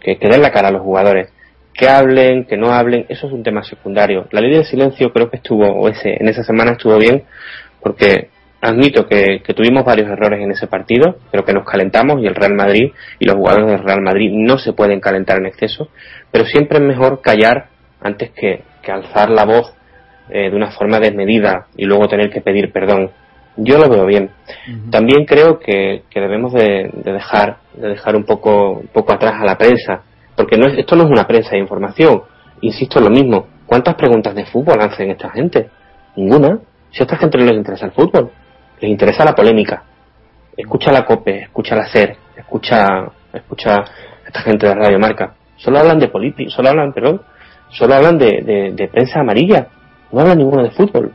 [0.00, 1.32] que, que den la cara a los jugadores
[1.76, 4.26] que hablen, que no hablen, eso es un tema secundario.
[4.30, 7.24] La ley del silencio creo que estuvo, o ese, en esa semana estuvo bien,
[7.80, 12.26] porque admito que, que, tuvimos varios errores en ese partido, pero que nos calentamos y
[12.26, 15.88] el Real Madrid y los jugadores del Real Madrid no se pueden calentar en exceso,
[16.32, 17.68] pero siempre es mejor callar
[18.00, 19.74] antes que, que alzar la voz
[20.30, 23.10] eh, de una forma desmedida y luego tener que pedir perdón.
[23.58, 24.30] Yo lo veo bien.
[24.68, 24.90] Uh -huh.
[24.90, 29.34] También creo que, que debemos de, de, dejar de dejar un poco un poco atrás
[29.40, 30.02] a la prensa
[30.36, 32.22] porque no es, esto no es una prensa de información.
[32.60, 33.46] Insisto en lo mismo.
[33.66, 35.70] ¿Cuántas preguntas de fútbol hacen esta gente?
[36.16, 36.58] Ninguna.
[36.90, 38.30] Si a esta gente no les interesa el fútbol,
[38.80, 39.82] les interesa la polémica.
[40.56, 43.84] Escucha la COPE, escucha la SER, escucha, escucha
[44.24, 45.34] esta gente de Radio Marca.
[45.56, 47.22] Solo hablan de política, solo hablan, perdón,
[47.70, 49.68] solo hablan de, de, prensa amarilla.
[50.12, 51.12] No hablan ninguno de fútbol.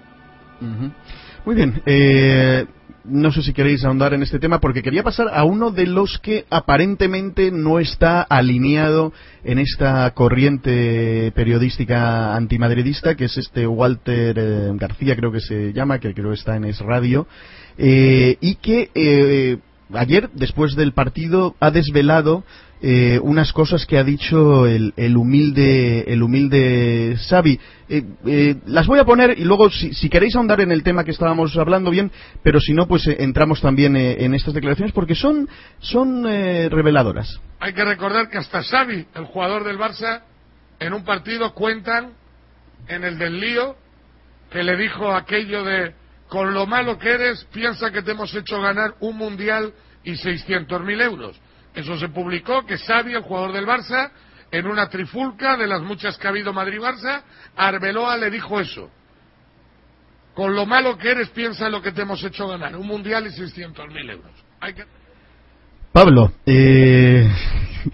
[1.46, 1.82] Muy bien.
[1.86, 2.66] Eh,
[3.04, 6.20] no sé si queréis ahondar en este tema porque quería pasar a uno de los
[6.20, 14.72] que aparentemente no está alineado en esta corriente periodística antimadridista que es este Walter eh,
[14.76, 17.28] García creo que se llama que creo que está en Es Radio
[17.78, 19.58] eh, y que eh,
[19.94, 22.44] ayer después del partido ha desvelado
[22.84, 27.60] eh, unas cosas que ha dicho el, humilde el humilde Xavi.
[27.88, 31.04] Eh, eh, las voy a poner y luego si, si, queréis ahondar en el tema
[31.04, 35.48] que estábamos hablando bien, pero si no pues entramos también en estas declaraciones porque son
[35.80, 37.40] son reveladoras.
[37.60, 40.24] Hay que recordar que hasta Xavi, el jugador del Barça,
[40.80, 42.14] en un partido cuentan
[42.88, 43.76] en el del lío
[44.50, 45.94] que le dijo aquello de
[46.28, 49.72] con lo malo que eres piensa que te hemos hecho ganar un mundial
[50.04, 51.40] y 600.000 euros
[51.74, 54.12] eso se publicó que Xavi, el jugador del Barça,
[54.52, 57.24] en una trifulca de las muchas que ha habido Madrid-Barça,
[57.56, 58.90] Arbeloa le dijo eso.
[60.34, 62.76] Con lo malo que eres, piensa en lo que te hemos hecho ganar.
[62.76, 64.32] Un mundial y 600.000 euros.
[65.92, 67.30] Pablo, eh,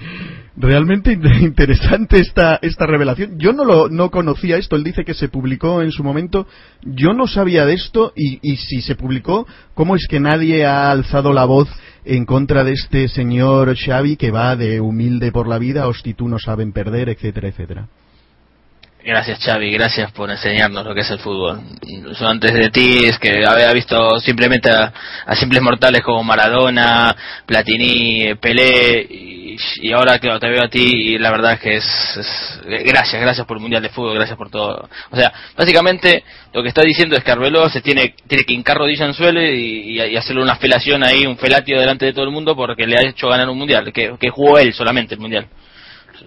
[0.55, 1.11] realmente
[1.41, 3.39] interesante esta, esta revelación.
[3.39, 4.75] Yo no, lo, no conocía esto.
[4.75, 6.47] Él dice que se publicó en su momento.
[6.83, 10.91] Yo no sabía de esto y, y si se publicó, ¿cómo es que nadie ha
[10.91, 11.69] alzado la voz
[12.07, 16.39] en contra de este señor Xavi que va de humilde por la vida, tú no
[16.39, 17.87] saben perder, etcétera, etcétera?
[19.03, 21.61] Gracias Xavi, gracias por enseñarnos lo que es el fútbol.
[22.19, 24.91] Antes de ti es que había visto simplemente a,
[25.35, 31.31] simples mortales como Maradona, Platini, Pelé y, ahora que te veo a ti y la
[31.31, 34.89] verdad es que es, gracias, gracias por el Mundial de Fútbol, gracias por todo.
[35.11, 38.77] O sea, básicamente lo que está diciendo es que Arbeloa se tiene, tiene que hincar
[38.77, 42.55] rodilla en suelo y, hacerle una felación ahí, un felatio delante de todo el mundo
[42.55, 45.47] porque le ha hecho ganar un Mundial, que, que jugó él solamente el Mundial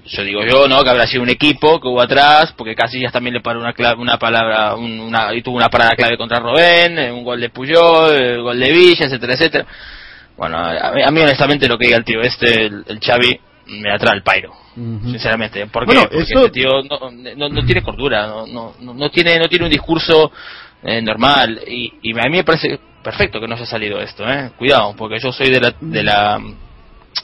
[0.06, 0.82] yo digo yo, ¿no?
[0.82, 4.18] Que habrá sido un equipo que hubo atrás, porque Casillas también le paró una, una
[4.18, 8.42] palabra, una, y tuvo una parada clave contra Robén, eh, un gol de Puyol, el
[8.42, 9.66] gol de Villa, etcétera, etcétera.
[10.36, 14.16] Bueno, a mí, honestamente lo que diga el tío este, el, el Xavi, me atrae
[14.16, 15.66] el pairo, sinceramente.
[15.66, 15.94] ¿Por qué?
[15.94, 20.32] Porque este tío no, no, tiene cordura, no, no, no, tiene, no tiene un discurso
[20.82, 24.50] eh, normal, y, y a mí me parece perfecto que no haya salido esto, ¿eh?
[24.56, 26.40] Cuidado, porque yo soy de la, de la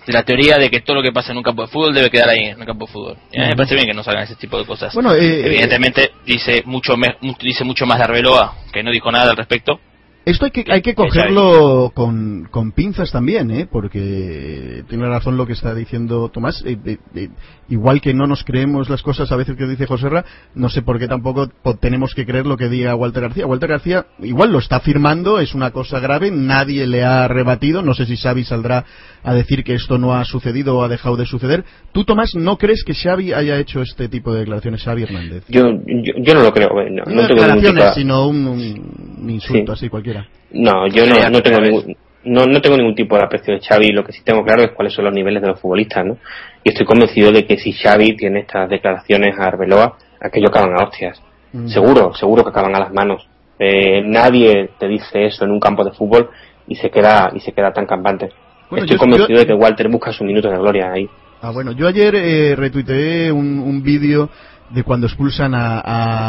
[0.06, 2.10] de la teoría de que todo lo que pasa en un campo de fútbol debe
[2.10, 3.16] quedar ahí, en un campo de fútbol.
[3.32, 4.94] me parece bien que no salgan ese tipo de cosas.
[4.94, 6.94] Bueno, eh, Evidentemente dice mucho,
[7.40, 9.80] dice mucho más de Arbeloa, que no dijo nada al respecto,
[10.26, 13.68] esto hay que, hay que cogerlo con, con pinzas también, ¿eh?
[13.70, 16.64] porque tiene razón lo que está diciendo Tomás.
[16.66, 17.28] Eh, eh, eh,
[17.68, 20.24] igual que no nos creemos las cosas a veces que dice José Ra,
[20.56, 21.48] no sé por qué tampoco
[21.80, 23.46] tenemos que creer lo que diga Walter García.
[23.46, 27.80] Walter García igual lo está afirmando, es una cosa grave, nadie le ha rebatido.
[27.82, 28.84] No sé si Xavi saldrá
[29.22, 31.64] a decir que esto no ha sucedido o ha dejado de suceder.
[31.92, 35.44] ¿Tú, Tomás, no crees que Xavi haya hecho este tipo de declaraciones, Xavi Hernández?
[35.46, 36.70] Yo, yo, no lo creo.
[36.90, 40.26] No, no, declaraciones, sino un, insulto así cualquiera.
[40.52, 43.92] No, yo no, no tengo ningún, no, no tengo ningún tipo de aprecio de Xavi.
[43.92, 46.18] Lo que sí tengo claro es cuáles son los niveles de los futbolistas, ¿no?
[46.64, 50.84] Y estoy convencido de que si Xavi tiene estas declaraciones a Arbeloa, aquello acaban a
[50.84, 51.22] hostias.
[51.52, 51.68] Mm.
[51.68, 53.28] Seguro, seguro que acaban a las manos.
[53.58, 56.30] Eh, nadie te dice eso en un campo de fútbol
[56.66, 58.28] y se queda y se queda tan campante.
[58.70, 61.08] Estoy convencido de que Walter busca su minuto de gloria ahí.
[61.40, 64.28] Ah, bueno, yo ayer eh, retuiteé un, un vídeo
[64.70, 65.78] de cuando expulsan a,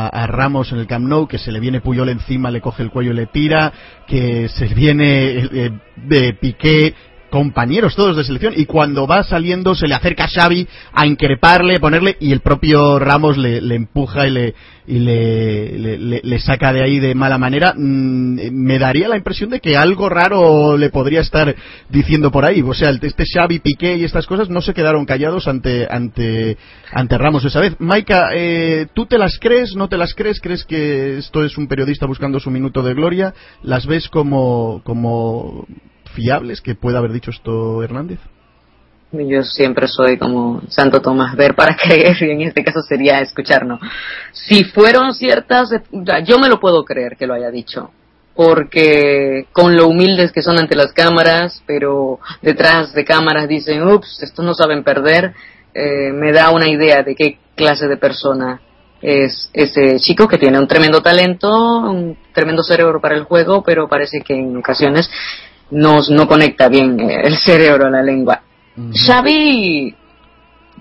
[0.07, 2.91] a, Ramos en el Camp Nou, que se le viene Puyol encima, le coge el
[2.91, 3.71] cuello y le tira,
[4.07, 6.93] que se viene eh, de Piqué
[7.29, 11.79] compañeros todos de selección y cuando va saliendo se le acerca a Xavi a increparle,
[11.79, 14.55] ponerle y el propio Ramos le, empuja y le
[14.87, 19.59] y le, le, saca de ahí de mala manera mm, me daría la impresión de
[19.59, 21.53] que algo raro le podría estar
[21.89, 25.47] diciendo por ahí o sea este Xavi Piqué y estas cosas no se quedaron callados
[25.47, 26.57] ante ante
[26.91, 29.75] ante Ramos esa vez Maika eh, ¿tú te las crees?
[29.75, 30.39] ¿no te las crees?
[30.39, 33.33] ¿crees que esto es un periodista buscando su minuto de gloria?
[33.63, 35.65] ¿las ves como como
[36.17, 38.19] fiables que pueda haber dicho esto Hernández?
[39.11, 43.79] Yo siempre soy como Santo Tomás, ver para creer, y en este caso sería escucharnos.
[44.31, 45.69] Si fueron ciertas,
[46.25, 47.91] yo me lo puedo creer que lo haya dicho,
[48.35, 54.23] porque con lo humildes que son ante las cámaras, pero detrás de cámaras dicen, ups,
[54.23, 55.33] estos no saben perder,
[55.73, 58.59] eh, me da una idea de qué clase de persona
[59.01, 63.87] es ese chico que tiene un tremendo talento, un tremendo cerebro para el juego, pero
[63.87, 65.09] parece que en ocasiones
[65.71, 68.41] no, no conecta bien eh, el cerebro a la lengua.
[68.93, 69.95] Xavi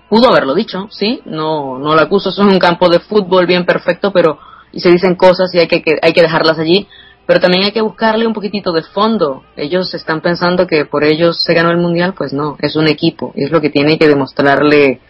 [0.08, 3.64] pudo haberlo dicho, sí, no, no lo acuso, eso es un campo de fútbol bien
[3.64, 4.38] perfecto, pero
[4.72, 6.86] y se dicen cosas y hay que, hay que dejarlas allí,
[7.24, 9.42] pero también hay que buscarle un poquitito de fondo.
[9.56, 13.32] Ellos están pensando que por ellos se ganó el mundial, pues no, es un equipo,
[13.34, 15.00] es lo que tiene que demostrarle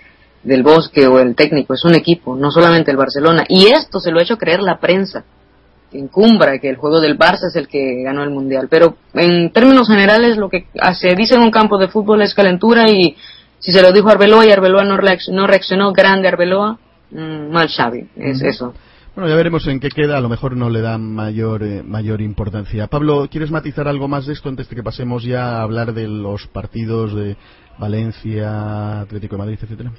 [0.45, 3.45] del bosque o el técnico, es un equipo, no solamente el Barcelona.
[3.49, 5.25] Y esto se lo ha hecho creer la prensa
[5.99, 8.69] encumbra que el juego del Barça es el que ganó el Mundial.
[8.71, 12.91] Pero en términos generales lo que se dice en un campo de fútbol es calentura
[12.91, 13.17] y
[13.59, 16.79] si se lo dijo Arbeloa y Arbeloa no, reaccionó, grande Arbeloa,
[17.11, 18.75] mm, mal Xavi, es eso.
[19.15, 22.21] Bueno, ya veremos en qué queda, a lo mejor no le dan mayor, eh, mayor
[22.21, 22.87] importancia.
[22.87, 26.07] Pablo, ¿quieres matizar algo más de esto antes de que pasemos ya a hablar de
[26.07, 27.35] los partidos de
[27.79, 29.93] Valencia, Atlético de Madrid, etcétera?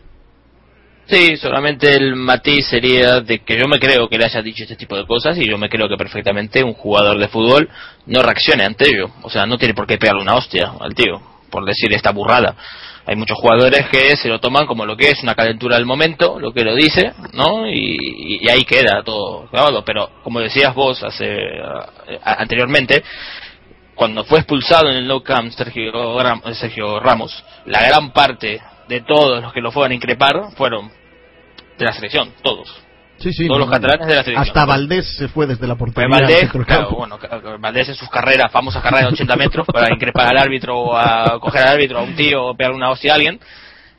[1.10, 4.76] Sí, solamente el matiz sería de que yo me creo que le haya dicho este
[4.76, 7.70] tipo de cosas y yo me creo que perfectamente un jugador de fútbol
[8.08, 9.10] no reaccione ante ello.
[9.22, 12.56] O sea, no tiene por qué pegarle una hostia al tío por decir esta burrada.
[13.06, 16.42] Hay muchos jugadores que se lo toman como lo que es una calentura del momento,
[16.42, 17.66] lo que lo dice, ¿no?
[17.70, 19.86] Y, ahí queda todo grabado.
[19.86, 21.38] Pero como decías vos hace
[22.22, 23.02] anteriormente,
[23.96, 25.94] cuando fue expulsado en el no camp Sergio,
[26.54, 30.90] Sergio Ramos, la gran parte de todos los que lo fueron a increpar fueron
[31.78, 32.84] de la selección, todos.
[33.18, 34.48] Sí, sí, todos los catalanes de la selección.
[34.48, 36.08] Hasta Valdés se fue desde la portería.
[36.08, 37.20] Valdés, claro, bueno,
[37.60, 41.40] Valdés en sus carreras, famosas carreras de 80 metros, para increpar al árbitro o a
[41.40, 43.40] coger al árbitro, a un tío o pegar una hostia a alguien.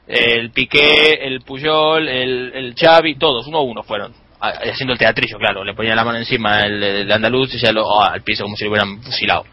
[0.07, 4.15] El Piqué, el Puyol, el, el Xavi, todos, uno a uno fueron.
[4.41, 8.03] Haciendo el teatrillo, claro, le ponían la mano encima el, andaluz y ya lo, oh,
[8.03, 9.45] al piso como si lo hubieran fusilado.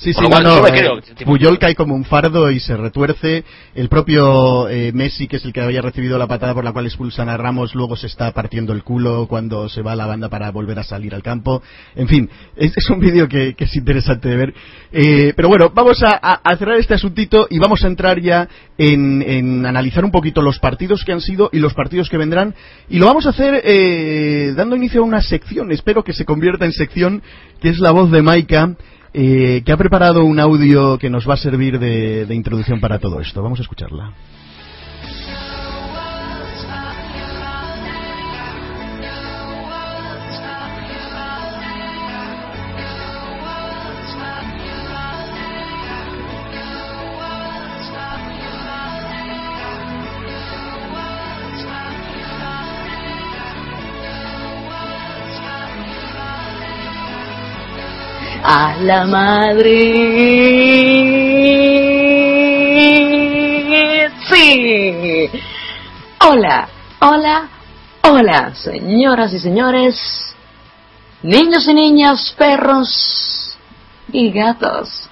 [0.00, 0.90] Sí, sí, no, eh,
[1.26, 3.44] Puyol cae como un fardo y se retuerce.
[3.74, 6.86] El propio eh, Messi, que es el que había recibido la patada por la cual
[6.86, 10.30] expulsan a Ramos, luego se está partiendo el culo cuando se va a la banda
[10.30, 11.62] para volver a salir al campo.
[11.94, 14.54] En fin, es, es un vídeo que, es interesante de ver.
[14.90, 19.66] Eh, pero bueno, vamos a, cerrar este asuntito y vamos a entrar ya en, en,
[19.66, 22.54] analizar un poquito los partidos que han sido y los partidos que vendrán.
[22.88, 26.72] Y lo vamos a hacer dando inicio a una sección, espero que se convierta en
[26.72, 27.22] sección,
[27.60, 28.76] que es la voz de Maika
[29.12, 32.98] eh, que ha preparado un audio que nos va a servir de, de introducción para
[32.98, 33.42] todo esto.
[33.42, 34.12] Vamos a escucharla.
[58.52, 59.76] A la madre.
[64.28, 65.30] Sí.
[66.28, 66.68] Hola,
[67.00, 67.48] hola,
[68.02, 70.34] hola, señoras y señores,
[71.22, 73.56] niños y niñas, perros
[74.12, 75.09] y gatos.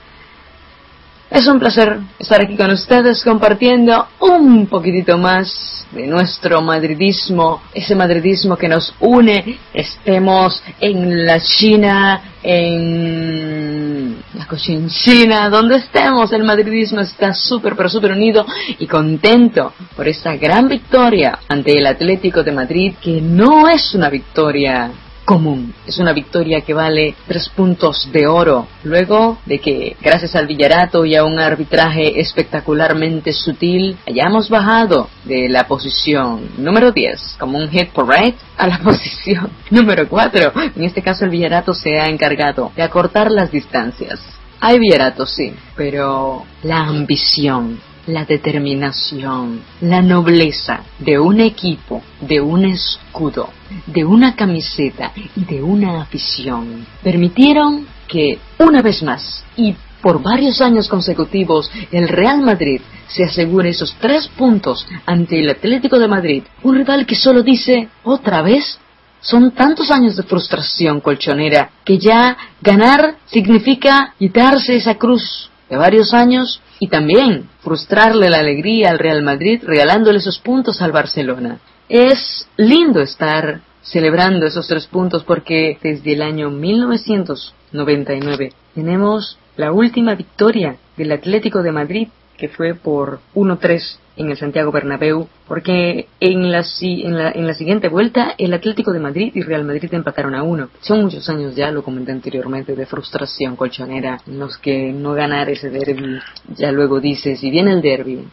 [1.31, 7.95] Es un placer estar aquí con ustedes compartiendo un poquitito más de nuestro madridismo, ese
[7.95, 17.01] madridismo que nos une, estemos en la China, en la Cochinchina, donde estemos, el madridismo
[17.01, 18.47] está súper, pero súper unido
[18.79, 24.09] y contento por esta gran victoria ante el Atlético de Madrid, que no es una
[24.09, 24.91] victoria
[25.29, 25.75] común.
[25.87, 28.67] Es una victoria que vale tres puntos de oro.
[28.83, 35.51] Luego de que, gracias al Villarato y a un arbitraje espectacularmente sutil, hayamos bajado de
[35.51, 40.53] la posición número 10 como un hit parade a la posición número 4.
[40.77, 44.19] En este caso el Villarato se ha encargado de acortar las distancias.
[44.61, 52.65] Hay Villarato, sí, pero la ambición, la determinación, la nobleza de un equipo, de un
[52.65, 53.51] escudo,
[53.87, 60.61] de una camiseta y de una afición permitieron que una vez más y por varios
[60.63, 66.43] años consecutivos el Real Madrid se asegure esos tres puntos ante el Atlético de Madrid,
[66.63, 68.79] un rival que solo dice otra vez.
[69.21, 76.15] Son tantos años de frustración colchonera que ya ganar significa quitarse esa cruz de varios
[76.15, 81.59] años y también frustrarle la alegría al Real Madrid regalándole esos puntos al Barcelona.
[81.89, 90.15] Es lindo estar celebrando esos tres puntos porque desde el año 1999 tenemos la última
[90.15, 96.51] victoria del Atlético de Madrid que fue por 1-3 en el Santiago Bernabéu, porque en
[96.51, 100.69] la, en, la, siguiente vuelta el Atlético de Madrid y Real Madrid empataron a uno.
[100.81, 105.49] Son muchos años ya, lo comenté anteriormente, de frustración colchonera, en los que no ganar
[105.49, 106.19] ese derby,
[106.57, 108.25] ya luego dices, si viene el derby,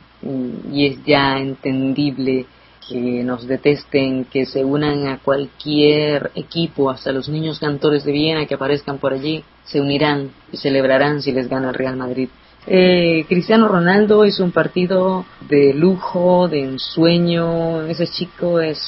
[0.72, 2.48] y es ya entendible
[2.88, 8.46] que nos detesten, que se unan a cualquier equipo, hasta los niños cantores de Viena
[8.46, 12.30] que aparezcan por allí, se unirán y celebrarán si les gana el Real Madrid.
[12.68, 17.84] Eh, Cristiano Ronaldo es un partido de lujo, de ensueño.
[17.84, 18.80] Ese chico es,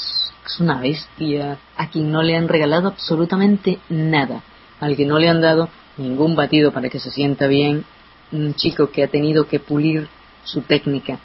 [0.59, 4.41] una bestia a quien no le han regalado absolutamente nada,
[4.79, 7.85] al que no le han dado ningún batido para que se sienta bien.
[8.31, 10.07] Un chico que ha tenido que pulir
[10.43, 11.19] su técnica.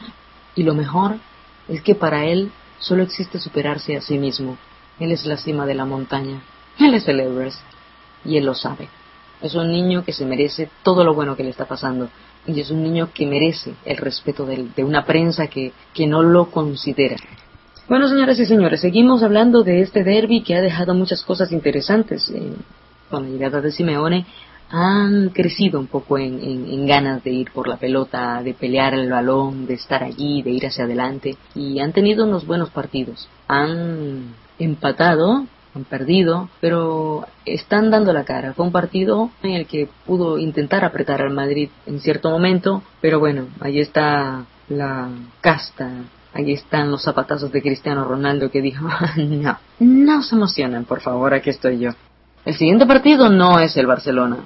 [0.55, 1.17] Y lo mejor
[1.69, 4.59] es que para él solo existe superarse a sí mismo.
[5.01, 6.43] Él es la cima de la montaña.
[6.79, 7.61] Él es el Everest.
[8.25, 8.89] Y él lo sabe.
[9.41, 12.09] Es un niño que se merece todo lo bueno que le está pasando
[12.47, 16.51] y es un niño que merece el respeto de, una prensa que, que no lo
[16.51, 17.17] considera.
[17.89, 22.31] Bueno, señoras y señores, seguimos hablando de este derby que ha dejado muchas cosas interesantes.
[22.31, 22.53] Eh,
[23.11, 24.25] con la llegada de Simeone
[24.71, 29.67] han crecido un poco en, ganas de ir por la pelota, de pelear el balón,
[29.67, 33.29] de estar allí, de ir hacia adelante y han tenido unos buenos partidos.
[33.49, 38.53] Han empatado, han perdido, pero están dando la cara.
[38.53, 43.19] Fue un partido en el que pudo intentar apretar al Madrid en cierto momento, pero
[43.19, 45.09] bueno, ahí está la
[45.41, 45.91] casta
[46.35, 51.35] Ahí están los zapatazos de Cristiano Ronaldo que dijo, no, no se emocionen, por favor,
[51.35, 51.91] aquí estoy yo.
[52.45, 54.39] El siguiente partido no es el Barcelona,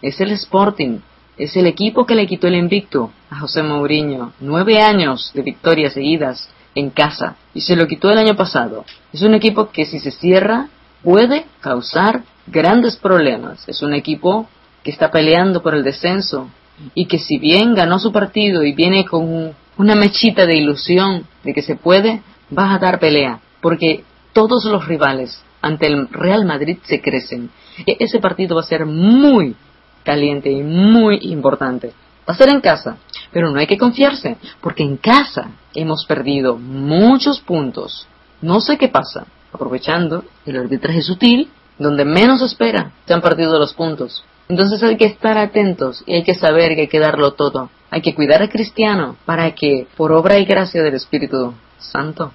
[0.00, 1.00] es el Sporting,
[1.36, 4.32] es el equipo que le quitó el invicto a José Mourinho.
[4.40, 8.84] Nueve años de victorias seguidas en casa y se lo quitó el año pasado.
[9.12, 10.68] Es un equipo que si se cierra
[11.02, 13.68] puede causar grandes problemas.
[13.68, 14.48] Es un equipo
[14.82, 16.48] que está peleando por el descenso
[16.94, 21.54] y que si bien ganó su partido y viene con una mechita de ilusión de
[21.54, 22.22] que se puede,
[22.56, 27.50] va a dar pelea, porque todos los rivales ante el Real Madrid se crecen.
[27.86, 29.56] E-, ese partido va a ser muy
[30.04, 31.92] caliente y muy importante.
[32.28, 32.96] Va a ser en casa,
[33.32, 38.06] pero no hay que confiarse, porque en casa hemos perdido muchos puntos.
[38.40, 39.26] No sé qué pasa.
[39.52, 44.24] Aprovechando el arbitraje sutil, donde menos espera, se han perdido los puntos.
[44.48, 47.70] Entonces hay que estar atentos y hay que saber que hay que darlo todo.
[47.90, 51.54] Hay que cuidar a Cristiano para que, por obra y gracia del Espíritu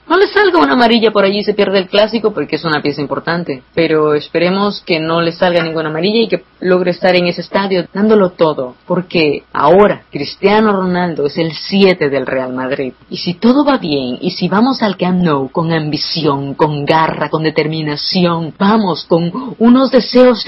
[0.07, 2.81] No le salga una amarilla por allí y se pierde el clásico porque es una
[2.81, 3.63] pieza importante.
[3.73, 7.87] Pero esperemos que no le salga ninguna amarilla y que logre estar en ese estadio
[7.93, 8.75] dándolo todo.
[8.85, 12.93] Porque ahora Cristiano Ronaldo es el 7 del Real Madrid.
[13.09, 17.29] Y si todo va bien y si vamos al Camp Nou con ambición, con garra,
[17.29, 20.45] con determinación, vamos con unos deseos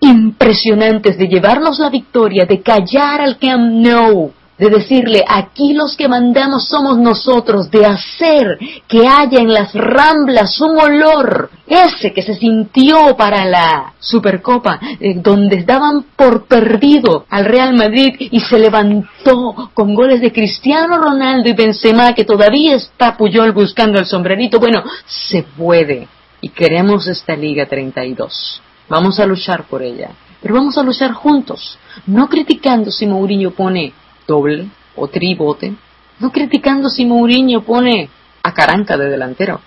[0.00, 6.08] impresionantes de llevarnos la victoria, de callar al Camp Nou, de decirle, aquí los que
[6.08, 12.34] mandamos somos nosotros, de hacer que haya en las ramblas un olor, ese que se
[12.34, 19.70] sintió para la Supercopa, eh, donde daban por perdido al Real Madrid y se levantó
[19.74, 24.58] con goles de Cristiano Ronaldo y Benzema, que todavía está Puyol buscando el sombrerito.
[24.58, 26.08] Bueno, se puede.
[26.40, 28.62] Y queremos esta Liga 32.
[28.88, 30.10] Vamos a luchar por ella.
[30.40, 33.92] Pero vamos a luchar juntos, no criticando si Mourinho pone
[34.26, 35.74] doble o tribote,
[36.18, 38.08] no criticando si Mourinho pone
[38.42, 39.60] a Caranca de delantero.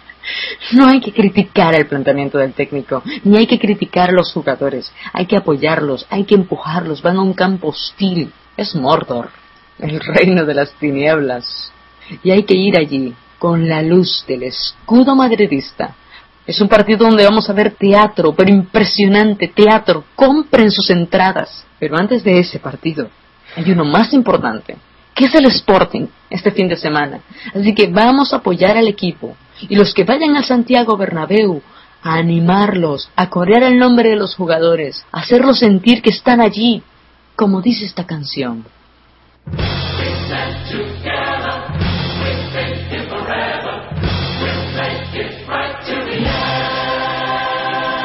[0.72, 4.92] no hay que criticar el planteamiento del técnico, ni hay que criticar a los jugadores,
[5.12, 9.30] hay que apoyarlos, hay que empujarlos, van a un campo hostil, es Mordor,
[9.78, 11.72] el reino de las tinieblas,
[12.22, 15.94] y hay que ir allí con la luz del escudo madridista
[16.50, 20.02] es un partido donde vamos a ver teatro, pero impresionante teatro.
[20.16, 21.64] Compren sus entradas.
[21.78, 23.08] Pero antes de ese partido,
[23.56, 24.76] hay uno más importante,
[25.14, 27.20] que es el Sporting este fin de semana.
[27.54, 29.36] Así que vamos a apoyar al equipo.
[29.68, 31.62] Y los que vayan al Santiago Bernabéu,
[32.02, 36.82] a animarlos, a corear el nombre de los jugadores, a hacerlos sentir que están allí,
[37.36, 38.64] como dice esta canción.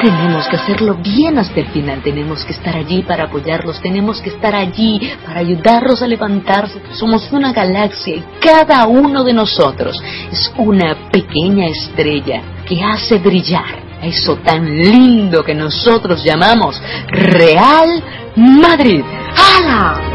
[0.06, 4.30] Tenemos que hacerlo bien hasta el final, tenemos que estar allí para apoyarlos, tenemos que
[4.30, 6.80] estar allí para ayudarlos a levantarse.
[6.91, 9.99] Somos una galaxia y cada uno de nosotros
[10.32, 18.03] es una pequeña estrella que hace brillar eso tan lindo que nosotros llamamos Real
[18.36, 19.03] Madrid.
[19.36, 20.14] ¡Hala!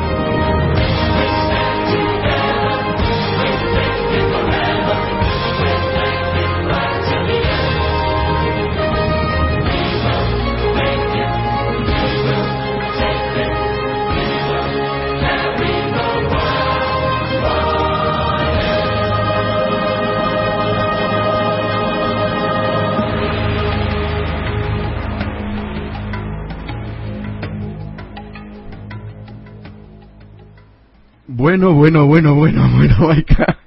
[31.51, 33.59] Bueno, bueno, bueno, bueno, bueno, Maika.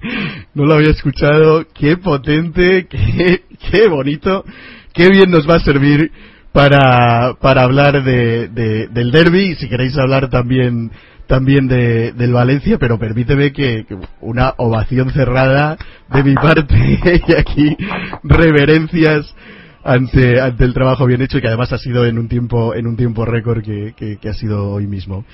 [0.53, 1.65] No lo había escuchado.
[1.73, 4.45] Qué potente, qué, qué bonito,
[4.93, 6.09] qué bien nos va a servir
[6.53, 8.47] para, para hablar de,
[8.87, 9.55] del derby.
[9.55, 10.91] Si queréis hablar también,
[11.27, 13.85] también de, del Valencia, pero permíteme que,
[14.21, 15.77] una ovación cerrada
[16.09, 16.75] de mi parte
[17.27, 17.75] y aquí
[18.23, 19.35] reverencias
[19.83, 22.87] ante, ante el trabajo bien hecho y que además ha sido en un tiempo, en
[22.87, 25.25] un tiempo récord que, que ha sido hoy mismo.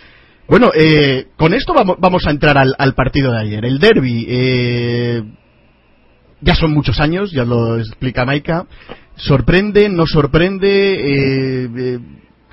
[0.50, 3.64] Bueno, eh, con esto vamos, a entrar al, partido de ayer.
[3.66, 5.24] El derby, eh,
[6.42, 8.66] ya son muchos años, ya lo explica Maika.
[9.16, 9.90] ¿Sorprende?
[9.90, 10.96] ¿No sorprende?
[11.04, 12.00] Eh,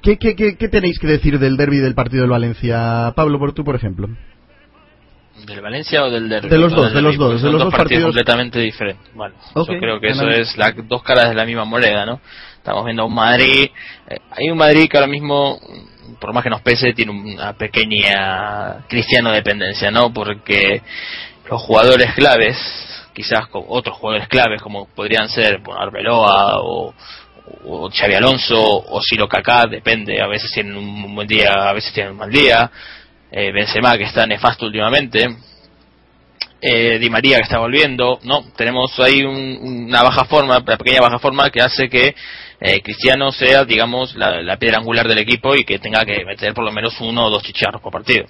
[0.02, 3.14] ¿qué, qué, qué, tenéis que decir del derby del partido del Valencia?
[3.16, 4.08] Pablo, por tú, por ejemplo.
[5.46, 6.48] ¿Del Valencia o del Derby?
[6.48, 9.06] De los dos, de los dos, de los dos partidos completamente diferentes.
[9.14, 12.20] Bueno, yo creo que eso es las dos caras de la misma moneda, ¿no?
[12.56, 13.68] Estamos viendo un Madrid,
[14.08, 15.60] eh, hay un Madrid que ahora mismo,
[16.20, 20.12] por más que nos pese, tiene una pequeña cristiano dependencia, ¿no?
[20.12, 20.82] Porque
[21.48, 22.56] los jugadores claves,
[23.12, 26.94] quizás con otros jugadores claves como podrían ser bueno, Arbeloa o,
[27.64, 31.92] o Xavi Alonso o Silo Kaká, depende, a veces tienen un buen día, a veces
[31.92, 32.70] tienen un mal día,
[33.30, 35.28] eh, Benzema que está nefasto últimamente,
[36.60, 41.18] eh, Di María que está volviendo, no, tenemos ahí una baja forma, una pequeña baja
[41.18, 42.14] forma que hace que
[42.60, 46.64] eh, Cristiano sea, digamos, la, piedra angular del equipo y que tenga que meter por
[46.64, 48.26] lo menos uno o dos chicharros por partido.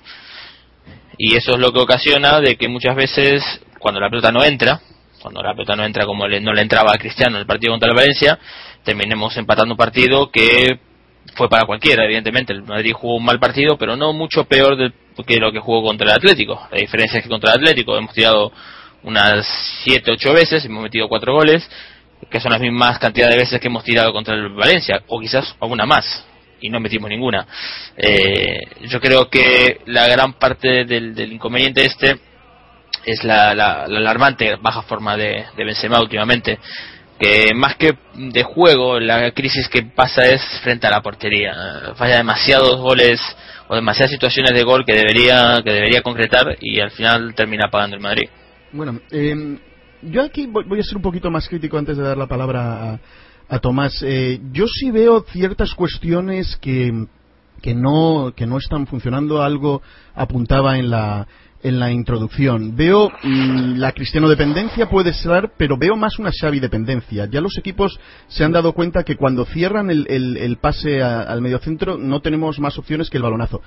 [1.19, 3.43] Y eso es lo que ocasiona de que muchas veces,
[3.79, 4.81] cuando la pelota no entra,
[5.23, 7.89] cuando la pelota no entra como no le entraba a Cristiano en el partido contra
[7.89, 8.39] el Valencia,
[8.85, 10.79] terminemos empatando un partido que
[11.35, 12.53] fue para cualquiera, evidentemente.
[12.53, 14.93] El Madrid jugó un mal partido, pero no mucho peor de,
[15.25, 16.69] que lo que jugó contra el Atlético.
[16.71, 18.53] La diferencia es que contra el Atlético hemos tirado
[19.03, 19.47] unas
[19.85, 21.69] 7, 8 veces, hemos metido 4 goles,
[22.31, 25.55] que son las mismas cantidades de veces que hemos tirado contra el Valencia, o quizás
[25.61, 26.25] alguna más,
[26.61, 27.47] y no metimos ninguna.
[27.97, 32.19] Eh, yo creo que la gran parte del, inconveniente este
[33.05, 33.51] es la,
[33.85, 36.59] alarmante baja forma de, de Benzema últimamente
[37.19, 41.95] que más que de juego, la crisis que pasa es frente a la portería.
[41.97, 43.21] Falla demasiados goles
[43.69, 47.97] o demasiadas situaciones de gol que debería que debería concretar y al final termina pagando
[47.97, 48.29] el Madrid.
[48.73, 49.59] Bueno, eh,
[50.03, 53.01] yo aquí voy a ser un poquito más crítico antes de dar la palabra
[53.49, 54.03] a, Tomás.
[54.03, 57.07] Eh, yo sí veo ciertas cuestiones que,
[57.63, 59.43] que, no, que no están funcionando.
[59.43, 59.83] Algo
[60.15, 61.27] apuntaba en la,
[61.63, 62.77] en la introducción.
[62.77, 67.27] Veo mm, la cristiano dependencia puede ser, pero veo más una Xavi dependencia.
[67.27, 67.99] Ya los equipos
[68.29, 73.11] se han dado cuenta que cuando cierran el, pase al mediocentro no tenemos más opciones
[73.11, 73.61] que el balonazo.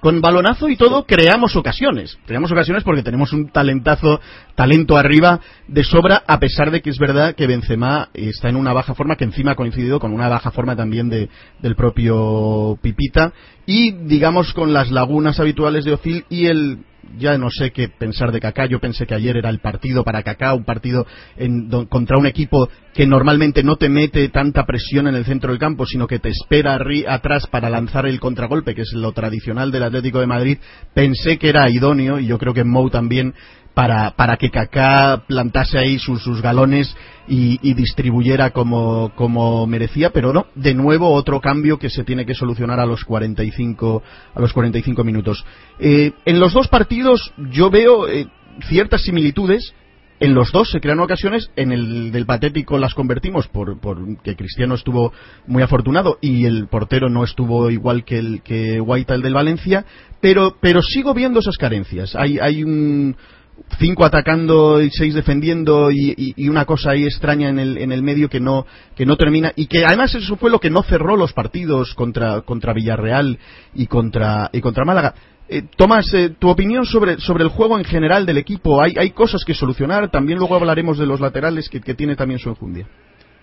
[0.00, 2.18] Con balonazo y todo creamos ocasiones.
[2.26, 4.20] Creamos ocasiones porque tenemos un talentazo,
[4.54, 8.74] talento arriba de sobra, a pesar de que es verdad que Benzema está en una
[8.74, 11.30] baja forma, que encima ha coincidido con una baja forma también de,
[11.62, 13.32] del propio Pipita.
[13.64, 16.80] Y digamos con las lagunas habituales de Ozil y el
[17.18, 18.66] ya no sé qué pensar de Kaká.
[18.66, 21.06] Yo pensé que ayer era el partido para Kaká, un partido
[21.88, 25.84] contra un equipo que normalmente no te mete tanta presión en el centro del campo,
[25.86, 26.78] sino que te espera
[27.08, 30.58] atrás para lanzar el contragolpe, que es lo tradicional del Atlético de Madrid.
[30.94, 33.34] Pensé que era idóneo y yo creo que Mou también
[33.74, 36.96] para, para que Kaká plantase ahí sus, sus galones
[37.26, 42.34] y, distribuyera como, como merecía, pero no, de nuevo otro cambio que se tiene que
[42.34, 44.02] solucionar a los 45,
[44.34, 45.44] a los 45 minutos.
[45.78, 48.28] Eh, en los dos partidos yo veo eh,
[48.68, 49.74] ciertas similitudes,
[50.20, 54.36] en los dos se crean ocasiones, en el del patético las convertimos por, por, que
[54.36, 55.12] Cristiano estuvo
[55.46, 59.84] muy afortunado y el portero no estuvo igual que el que White el del Valencia,
[60.20, 62.14] pero, pero sigo viendo esas carencias.
[62.14, 63.16] Hay, hay un,
[63.78, 68.28] cinco atacando y seis defendiendo y, una cosa ahí extraña en el, en el medio
[68.28, 71.32] que no, que no termina y que además eso fue lo que no cerró los
[71.32, 73.38] partidos contra, contra Villarreal
[73.74, 75.14] y contra, y contra Málaga.
[75.48, 78.82] Eh, Tomás, eh, tu opinión sobre, sobre el juego en general del equipo.
[78.82, 80.10] Hay, hay cosas que solucionar.
[80.10, 82.86] También luego hablaremos de los laterales que, que tiene también su enjundia.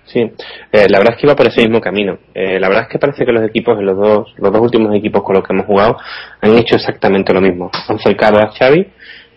[0.06, 2.18] Sí, eh, la verdad es que iba por ese mismo camino.
[2.34, 5.36] la verdad es que parece que los equipos, los dos, los dos últimos equipos con
[5.36, 5.96] los que hemos jugado,
[6.42, 7.70] han hecho exactamente lo mismo.
[7.88, 8.88] Han cercado a Xavi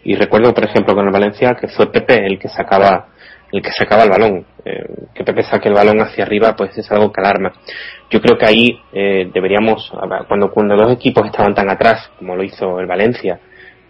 [0.05, 3.09] y recuerdo, por ejemplo, con el Valencia que fue Pepe el que sacaba
[3.53, 4.45] el que sacaba el balón.
[4.65, 4.85] Eh,
[5.15, 7.53] que Pepe saque el balón hacia arriba, pues es algo que alarma.
[8.11, 9.93] Yo creo que ahí eh, deberíamos,
[10.27, 13.39] cuando, cuando los equipos estaban tan atrás, como lo hizo el Valencia,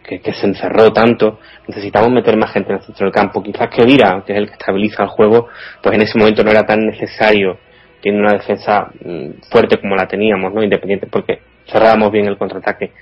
[0.02, 3.42] que, se encerró tanto, necesitamos meter más gente en el centro del campo.
[3.42, 5.48] Quizás que Vira, que es el que estabiliza el juego,
[5.82, 7.58] pues en ese momento no era tan necesario
[8.04, 10.62] tiene una defensa mm, fuerte como la teníamos, ¿no?
[10.62, 12.92] Independiente, porque cerrábamos bien el contraataque.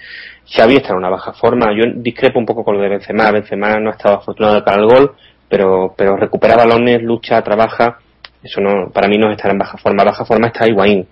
[0.47, 1.67] Xavi está en una baja forma.
[1.75, 3.31] Yo discrepo un poco con lo de Benzema.
[3.31, 5.13] Benzema no ha estado afortunado para el gol,
[5.49, 7.99] pero, pero recupera balones, lucha, trabaja.
[8.43, 10.05] Eso no, para mí no es estar en baja forma.
[10.05, 11.07] Baja forma está Higuaín,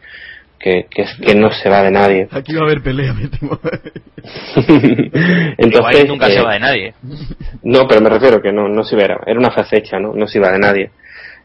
[0.58, 2.28] que, que, que no se va de nadie.
[2.30, 3.22] Aquí va a haber pelea, me
[5.58, 6.94] Entonces, nunca se eh, va de nadie.
[7.62, 10.12] No, pero me refiero que no, no se iba, era una frase hecha, ¿no?
[10.12, 10.90] No se iba de nadie.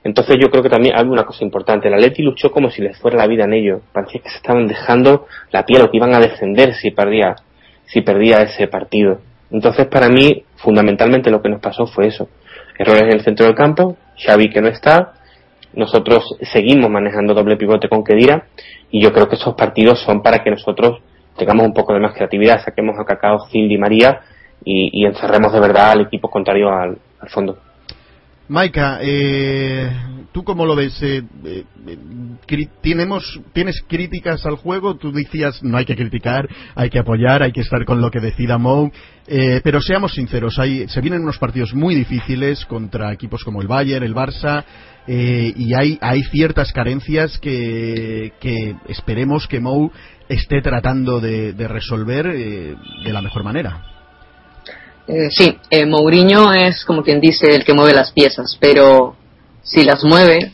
[0.05, 1.89] Entonces yo creo que también hay una cosa importante.
[1.89, 3.81] La Leti luchó como si les fuera la vida en ello.
[3.91, 7.36] Parecía que se estaban dejando la piel o que iban a defender si perdía,
[7.88, 9.19] si perdía ese partido.
[9.51, 12.29] Entonces para mí, fundamentalmente lo que nos pasó fue eso.
[12.77, 15.13] Errores en el centro del campo, Xavi que no está,
[15.73, 18.45] nosotros seguimos manejando doble pivote con Kedira
[18.89, 21.01] y yo creo que esos partidos son para que nosotros
[21.38, 24.21] tengamos un poco de más creatividad, saquemos a Cacao, Gil y María
[24.63, 27.57] y, encerremos de verdad al equipo contrario al fondo.
[28.48, 29.89] Maika, eh,
[30.32, 31.02] ¿tú cómo lo ves?
[31.02, 31.64] Eh, eh,
[32.48, 34.98] cri- tenemos, ¿Tienes críticas al juego?
[34.98, 38.20] Tú decías, no hay que criticar, hay que apoyar, hay que estar con lo que
[38.20, 38.91] decida Mou.
[39.28, 43.68] Eh, pero seamos sinceros, hay, se vienen unos partidos muy difíciles contra equipos como el
[43.68, 44.64] Bayern, el Barça,
[45.08, 45.98] eh, y hay,
[46.32, 48.32] ciertas carencias que,
[48.88, 49.91] esperemos que Mou
[50.30, 53.95] esté tratando de, resolver eh, de la mejor manera.
[55.08, 59.16] Eh, sí, eh, Mourinho es como quien dice el que mueve las piezas, pero
[59.62, 60.51] si las mueve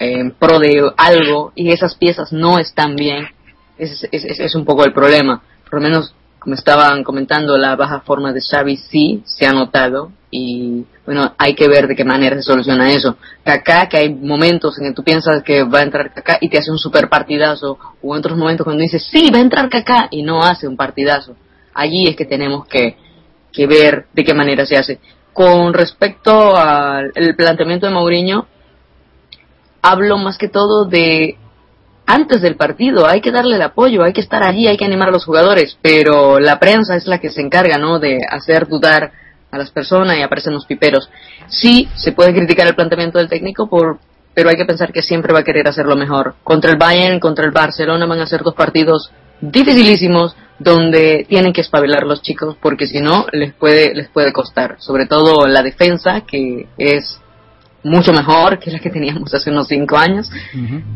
[0.00, 3.28] eh, en pro de algo y esas piezas no están bien,
[3.78, 5.42] es, es- es un poco el problema.
[5.70, 10.10] Por lo menos, como estaban comentando, la baja forma de Xavi sí se ha notado
[10.30, 13.16] y bueno, hay que ver de qué manera se soluciona eso.
[13.44, 16.58] Kaká, que hay momentos en que tú piensas que va a entrar Kaká y te
[16.58, 20.08] hace un super partidazo, o en otros momentos cuando dices, sí, va a entrar Kaká
[20.10, 21.36] y no hace un partidazo.
[21.72, 22.96] Allí es que tenemos que,
[23.56, 25.00] que ver de qué manera se hace.
[25.32, 28.46] Con respecto al planteamiento de Mourinho,
[29.82, 31.38] hablo más que todo de
[32.06, 35.08] antes del partido, hay que darle el apoyo, hay que estar allí, hay que animar
[35.08, 39.10] a los jugadores, pero la prensa es la que se encarga, ¿no?, de hacer dudar
[39.50, 41.10] a las personas y aparecen los piperos.
[41.48, 43.98] Sí, se puede criticar el planteamiento del técnico, por,
[44.34, 46.36] pero hay que pensar que siempre va a querer hacerlo mejor.
[46.44, 49.10] Contra el Bayern, contra el Barcelona van a ser dos partidos
[49.40, 54.76] dificilísimos donde tienen que espabilar los chicos porque si no les puede les puede costar,
[54.78, 57.20] sobre todo la defensa que es
[57.86, 60.30] mucho mejor que la que teníamos hace unos cinco años.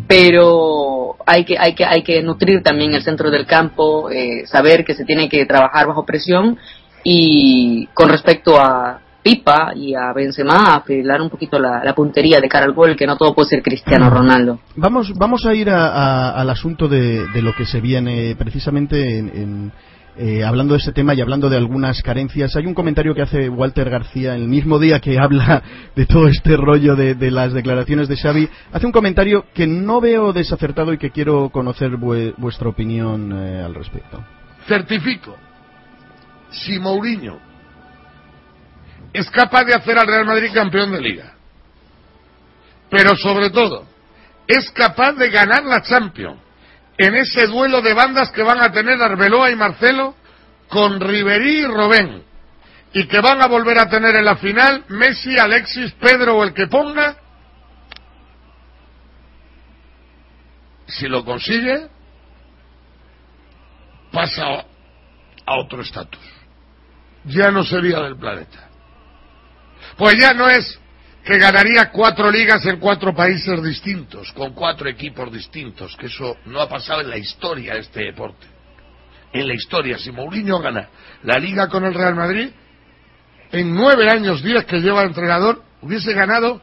[0.07, 4.85] Pero hay que hay que hay que nutrir también el centro del campo eh, saber
[4.85, 6.59] que se tiene que trabajar bajo presión.
[7.03, 12.49] Y con respecto a Pipa y a Benzema afilar un poquito la, la puntería de
[12.49, 15.89] cara al gol que no todo puede ser Cristiano Ronaldo Vamos, vamos a ir a-
[15.89, 19.73] a- al asunto de, de lo que se viene precisamente en, en,
[20.17, 22.55] eh, hablando de este tema y hablando de algunas carencias.
[22.57, 25.63] Hay un comentario que hace Walter García el mismo día que habla
[25.95, 28.49] de todo este rollo de, de las declaraciones de Xavi.
[28.73, 33.63] Hace un comentario que no veo desacertado y que quiero conocer vue- vuestra opinión eh,
[33.65, 34.23] al respecto.
[34.67, 35.37] certifico,
[36.51, 37.39] si Mourinho
[39.13, 41.35] es capaz de hacer al Real Madrid campeón de liga,
[42.91, 43.87] pero sobre todo
[44.47, 46.39] es capaz de ganar la Champions
[46.99, 50.15] en ese duelo de bandas que van a tener Arbeloa y Marcelo
[50.69, 52.25] con Ribery y Robén
[52.93, 56.53] y que van a volver a tener en la final Messi, Alexis, Pedro o el
[56.53, 57.17] que ponga,
[60.87, 61.89] si lo consigue,
[64.11, 64.65] pasa
[65.47, 66.21] a otro estatus.
[67.25, 68.70] Ya no sería del planeta.
[69.97, 70.79] Pues ya no es
[71.25, 76.61] que ganaría cuatro ligas en cuatro países distintos, con cuatro equipos distintos, que eso no
[76.61, 78.47] ha pasado en la historia de este deporte.
[79.33, 80.89] En la historia, si Mourinho gana
[81.23, 82.51] la liga con el Real Madrid,
[83.53, 86.61] en nueve años, diez que lleva el entrenador, hubiese ganado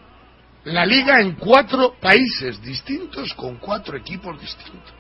[0.64, 4.94] la liga en cuatro países distintos, con cuatro equipos distintos.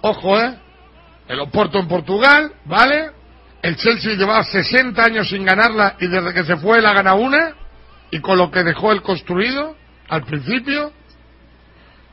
[0.00, 0.58] Ojo, ¿eh?
[1.28, 3.10] El Oporto en Portugal, ¿vale?
[3.62, 7.54] El Chelsea llevaba 60 años sin ganarla y desde que se fue la gana una.
[8.10, 9.76] Y con lo que dejó el construido
[10.08, 10.92] al principio.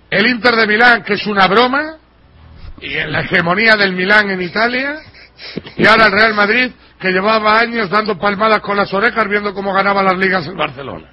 [0.10, 1.98] El Inter de Milán, que es una broma.
[2.80, 5.00] Y en la hegemonía del Milán en Italia.
[5.76, 9.74] Y ahora el Real Madrid, que llevaba años dando palmadas con las orejas viendo cómo
[9.74, 11.12] ganaba las ligas el Barcelona.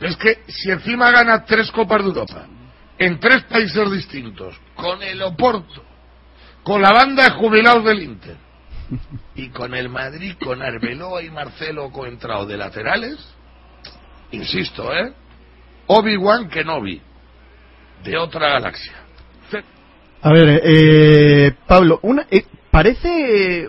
[0.00, 2.46] Es que si encima gana tres Copas de Europa,
[2.98, 5.84] en tres países distintos, con el Oporto,
[6.62, 8.36] con la banda de jubilados del Inter
[9.34, 13.16] y con el Madrid, con Arbeloa y Marcelo coentrao de laterales,
[14.30, 15.12] insisto, ¿eh?
[15.86, 17.00] Obi-Wan Kenobi,
[18.04, 18.92] de otra galaxia.
[20.22, 23.68] A ver, eh, Pablo, una, eh, parece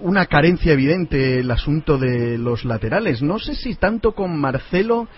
[0.00, 3.20] una carencia evidente el asunto de los laterales.
[3.20, 5.08] No sé si tanto con Marcelo,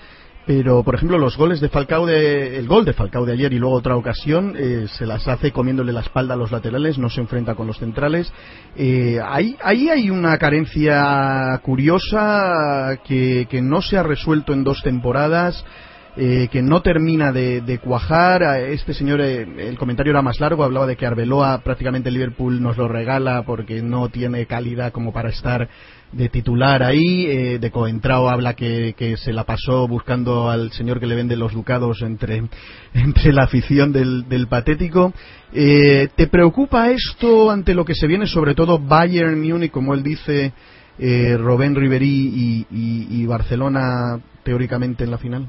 [0.50, 3.60] pero por ejemplo los goles de Falcao, de, el gol de Falcao de ayer y
[3.60, 7.20] luego otra ocasión eh, se las hace comiéndole la espalda a los laterales, no se
[7.20, 8.32] enfrenta con los centrales.
[8.74, 15.64] Eh, ahí, ahí hay una carencia curiosa que, no se ha resuelto en dos temporadas
[16.16, 18.42] eh, que no termina de, de cuajar.
[18.42, 22.60] A Este señor, eh, el comentario era más largo, hablaba de que Arbeloa prácticamente Liverpool
[22.60, 25.68] nos lo regala porque no tiene calidad como para estar
[26.12, 27.26] de titular ahí.
[27.26, 31.36] Eh, de Coentrao habla que, que se la pasó buscando al señor que le vende
[31.36, 32.42] los ducados entre,
[32.94, 35.12] entre la afición del, del patético.
[35.52, 40.02] Eh, ¿Te preocupa esto ante lo que se viene, sobre todo Bayern Múnich, como él
[40.02, 40.52] dice,
[40.98, 45.46] eh, Robén Ribery y, y- y Barcelona teóricamente en la final?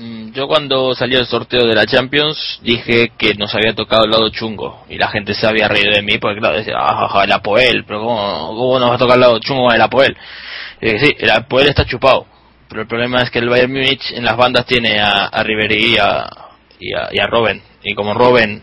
[0.00, 4.10] Mm, Yo cuando salió el sorteo de la Champions dije que nos había tocado el
[4.10, 7.32] lado chungo y la gente se había reído de mí porque claro decía, ah, el
[7.32, 10.16] Apoel, pero ¿cómo, cómo nos va a tocar el lado chungo el Apoel?
[10.80, 12.26] Eh, sí, el poder está chupado,
[12.66, 15.94] pero el problema es que el Bayern Múnich en las bandas tiene a, a Ribery
[15.94, 16.26] y a,
[16.78, 18.62] y a, y a Robben, y como Robben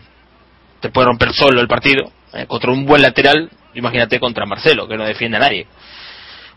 [0.80, 4.96] te puede romper solo el partido, eh, contra un buen lateral, imagínate contra Marcelo, que
[4.96, 5.68] no defiende a nadie.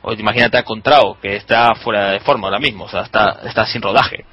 [0.04, 3.68] O imagínate a Contrao, que está fuera de forma ahora mismo, o sea, está, está
[3.68, 4.26] sin rodaje.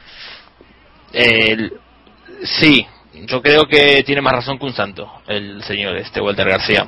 [1.12, 2.86] Sí,
[3.26, 6.86] yo creo que tiene más razón que un santo, el señor este Walter García.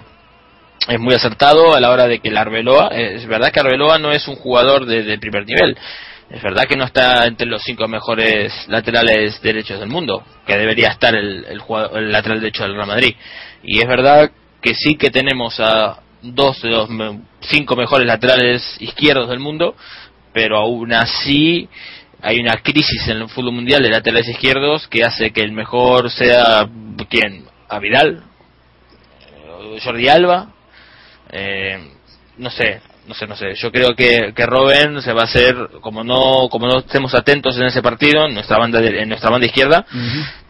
[0.88, 4.12] Es muy acertado a la hora de que el Arbeloa, es verdad que Arbeloa no
[4.12, 5.76] es un jugador de, primer nivel,
[6.30, 10.88] es verdad que no está entre los cinco mejores laterales derechos del mundo, que debería
[10.88, 13.14] estar el, el, jugador, el lateral derecho del Real Madrid.
[13.62, 14.30] Y es verdad
[14.62, 16.88] que sí que tenemos a dos de los
[17.40, 19.74] cinco mejores laterales izquierdos del mundo,
[20.32, 21.68] pero aún así
[22.22, 26.10] hay una crisis en el fútbol mundial de laterales izquierdos que hace que el mejor
[26.10, 26.68] sea
[27.08, 28.22] quién a Vidal
[29.82, 30.48] Jordi Alba
[31.30, 31.78] eh,
[32.38, 33.54] no sé no sé no sé.
[33.54, 37.56] Yo creo que, que Robben se va a hacer como no como no estemos atentos
[37.58, 39.84] en ese partido en nuestra banda en nuestra banda izquierda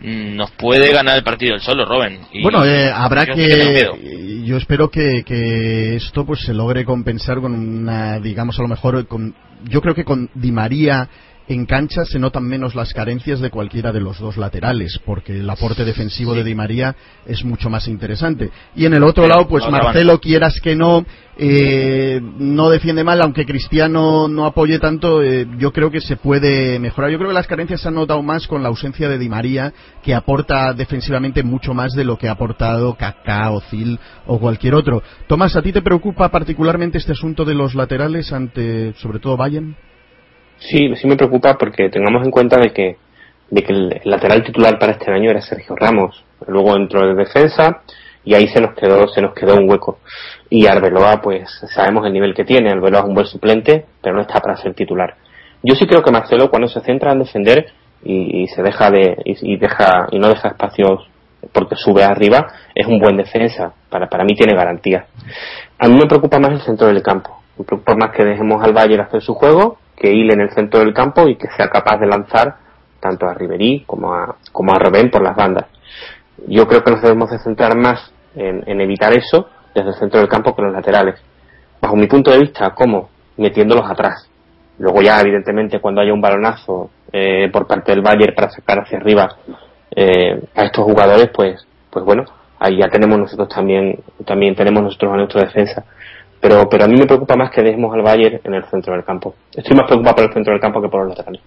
[0.01, 2.21] nos puede ganar el partido el solo Robben.
[2.43, 8.19] Bueno eh, habrá que, yo espero que, que esto pues se logre compensar con una
[8.19, 11.09] digamos a lo mejor con yo creo que con Di María
[11.53, 15.51] en cancha se notan menos las carencias de cualquiera de los dos laterales, porque el
[15.51, 16.95] aporte defensivo de Di María
[17.27, 18.51] es mucho más interesante.
[18.77, 21.05] Y en el otro lado, pues Marcelo, quieras que no,
[21.37, 26.79] eh, no defiende mal, aunque Cristiano no apoye tanto, eh, yo creo que se puede
[26.79, 27.11] mejorar.
[27.11, 29.73] Yo creo que las carencias se han notado más con la ausencia de Di María,
[30.05, 33.99] que aporta defensivamente mucho más de lo que ha aportado Kaká, Ozil
[34.29, 35.03] o cualquier otro.
[35.27, 39.75] Tomás, ¿a ti te preocupa particularmente este asunto de los laterales ante, sobre todo, Bayern?
[40.61, 42.97] Sí, sí me preocupa porque tengamos en cuenta de que,
[43.51, 46.23] de que el, lateral titular para este año era Sergio Ramos.
[46.47, 47.83] Luego entró de defensa
[48.25, 49.99] y ahí se nos quedó, se nos quedó un hueco.
[50.51, 52.71] Y Arbeloa, pues sabemos el nivel que tiene.
[52.71, 55.17] Arbeloa es un buen suplente, pero no está para ser titular.
[55.63, 57.67] Yo sí creo que Marcelo cuando se centra en defender
[58.03, 61.09] y, se deja de, y, deja, y no deja espacios
[61.53, 63.73] porque sube arriba, es un buen defensa.
[63.89, 65.07] Para, para mí tiene garantía.
[65.79, 67.43] A mí me preocupa más el centro del campo.
[67.59, 70.81] Me preocupa más que dejemos al Bayern hacer su juego que hile en el centro
[70.81, 72.57] del campo y que sea capaz de lanzar
[73.01, 75.67] tanto a Riverí como a, como a Robén por las bandas.
[76.49, 80.29] Yo creo que nos debemos de centrar más en, evitar eso desde el centro del
[80.29, 81.21] campo que los laterales.
[81.83, 83.11] Bajo mi punto de vista, ¿cómo?
[83.37, 84.27] Metiéndolos atrás.
[84.79, 88.99] Luego ya, evidentemente, cuando haya un balonazo eh, por parte del Bayern para sacar hacia
[88.99, 89.37] arriba
[89.95, 92.25] eh, a estos jugadores, pues, pues bueno,
[92.59, 95.85] ahí ya tenemos nosotros también, también tenemos nosotros a nuestra defensa.
[96.41, 99.05] Pero, pero a mí me preocupa más que dejemos al Bayern en el centro del
[99.05, 99.35] campo.
[99.55, 101.43] Estoy más preocupado por el centro del campo que por los laterales.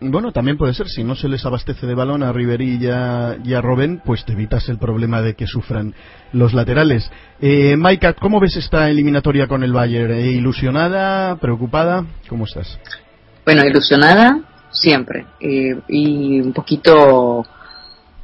[0.00, 3.36] Bueno, también puede ser, si no se les abastece de balón a Ribery y a,
[3.42, 5.94] y Robben, pues te evitas el problema de que sufran
[6.32, 7.10] los laterales.
[7.40, 10.12] Eh, Maika, ¿cómo ves esta eliminatoria con el Bayern?
[10.12, 11.36] ¿Eh, ¿Ilusionada?
[11.36, 12.04] ¿Preocupada?
[12.28, 12.78] ¿Cómo estás?
[13.44, 14.40] Bueno, ilusionada
[14.70, 15.26] siempre.
[15.40, 17.44] Eh, y un poquito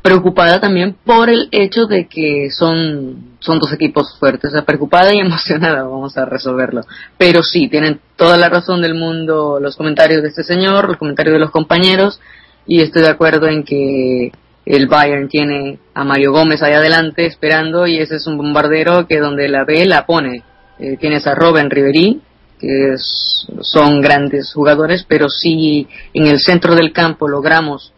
[0.02, 5.18] preocupada también por el hecho de que son, son dos equipos fuertes, o preocupada y
[5.20, 6.82] emocionada, vamos a resolverlo.
[7.16, 11.34] Pero sí, tienen toda la razón del mundo los comentarios de este señor, los comentarios
[11.34, 12.20] de los compañeros,
[12.66, 14.32] y estoy de acuerdo en que
[14.66, 19.18] el Bayern tiene a Mario Gómez ahí adelante esperando y ese es un bombardero que
[19.18, 20.42] donde la ve la pone.
[20.78, 22.20] Eh, tienes a Robin Riverí,
[22.60, 27.92] que son grandes jugadores, pero si en el centro del campo logramos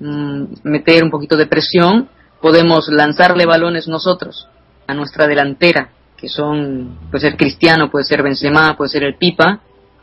[0.00, 2.08] Mm, meter un poquito de presión,
[2.40, 4.48] podemos lanzarle balones nosotros
[4.86, 9.60] a nuestra delantera, que son, puede ser Cristiano, puede ser Benzema, puede ser el Pipa,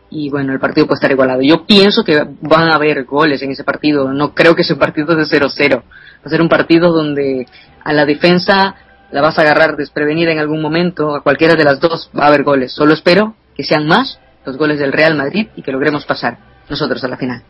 [0.10, 1.42] y bueno, el partido puede estar igualado.
[1.42, 4.80] Yo pienso que van a haber goles en ese partido, no creo que sea un
[4.80, 5.84] partido de 0-0, va
[6.24, 7.46] a ser un partido donde
[7.84, 8.76] a la defensa
[9.12, 12.28] la vas a agarrar desprevenida en algún momento, a cualquiera de las dos va a
[12.28, 12.72] haber goles.
[12.72, 16.38] Solo espero que sean más los goles del Real Madrid y que logremos pasar
[16.70, 17.44] nosotros a la final.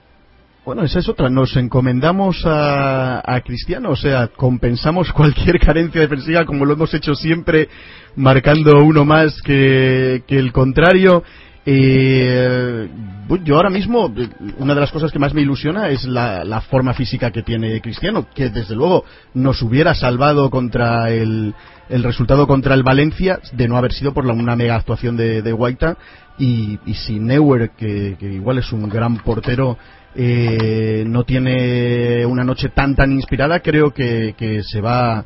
[0.63, 1.27] Bueno, esa es otra.
[1.27, 7.67] Nos encomendamos a, Cristiano, o sea, compensamos cualquier carencia defensiva como lo hemos hecho siempre,
[8.15, 11.23] marcando uno más que, el contrario.
[11.65, 12.89] Eh,
[13.43, 14.11] yo ahora mismo,
[14.57, 18.27] una de las cosas que más me ilusiona es la, forma física que tiene Cristiano,
[18.33, 21.53] que desde luego nos hubiera salvado contra el,
[21.89, 25.41] el resultado contra el Valencia de no haber sido por la, una mega actuación de,
[25.41, 25.97] de Guaita.
[26.37, 29.77] Y, y si Neuer, que igual es un gran portero,
[30.13, 35.23] eh, no tiene una noche tan tan inspirada, creo que, se va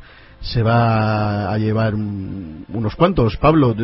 [0.52, 3.36] se va a llevar unos cuantos.
[3.36, 3.74] Pablo,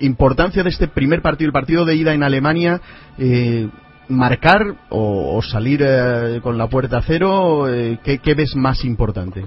[0.00, 2.80] importancia de este primer partido, el partido de ida en Alemania,
[3.18, 3.68] eh,
[4.08, 9.44] marcar o, salir eh, con la puerta cero, eh, ¿qué, ves más importante?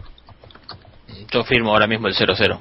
[1.32, 2.60] Yo firmo ahora mismo el 0-0.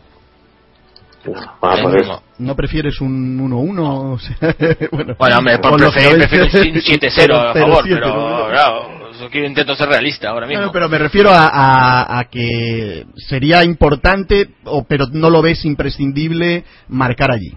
[2.38, 4.14] No, prefieres un 1-1?
[4.14, 4.54] O sea,
[4.92, 6.50] bueno, bueno, hombre, por preferir, prefiero un
[6.80, 8.98] 7-0 a favor, pero claro,
[9.32, 10.70] yo intento ser realista ahora mismo.
[10.72, 17.30] pero me refiero a, a, que sería importante, o, pero no lo ves imprescindible marcar
[17.32, 17.52] allí.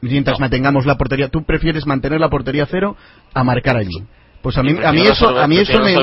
[0.00, 2.96] Mientras mantengamos la portería, ¿tú prefieres mantener la portería cero
[3.32, 4.04] a marcar allí?
[4.44, 5.94] Pues a mí, a mí eso, a mí eso me,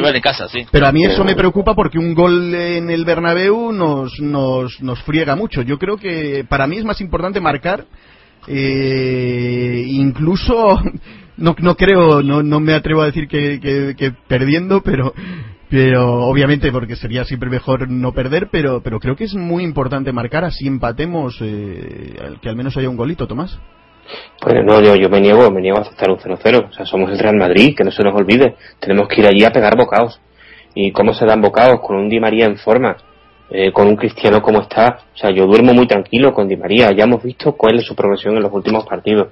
[0.71, 4.99] pero a mí eso me preocupa porque un gol en el Bernabéu nos, nos, nos
[5.03, 5.61] friega mucho.
[5.61, 7.85] Yo creo que para mí es más importante marcar,
[8.47, 10.81] eh, incluso
[11.37, 13.59] no, no creo, no, no me atrevo a decir que,
[13.95, 15.13] que, perdiendo, pero
[15.69, 20.11] pero obviamente porque sería siempre mejor no perder, pero pero creo que es muy importante
[20.11, 23.59] marcar así empatemos, eh, que al menos haya un golito, Tomás.
[24.39, 26.69] Pues no, yo, yo me niego, me niego a aceptar un 0-0.
[26.69, 28.55] O sea, somos el Real Madrid, que no se nos olvide.
[28.79, 30.19] Tenemos que ir allí a pegar bocados.
[30.73, 31.79] ¿Y cómo se dan bocados?
[31.81, 32.95] Con un Di María en forma,
[33.49, 34.99] eh, con un Cristiano como está.
[35.13, 36.91] O sea, yo duermo muy tranquilo con Di María.
[36.91, 39.27] Ya hemos visto cuál es su progresión en los últimos partidos.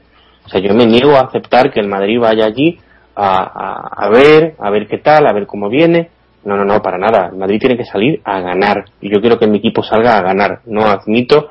[0.45, 2.79] O sea, yo me niego a aceptar que el Madrid vaya allí
[3.15, 6.09] a, a, ver, a ver qué tal, a ver cómo viene.
[6.43, 7.29] No, no, no, para nada.
[7.31, 8.85] El Madrid tiene que salir a ganar.
[9.01, 10.61] Y yo quiero que mi equipo salga a ganar.
[10.65, 11.49] No admito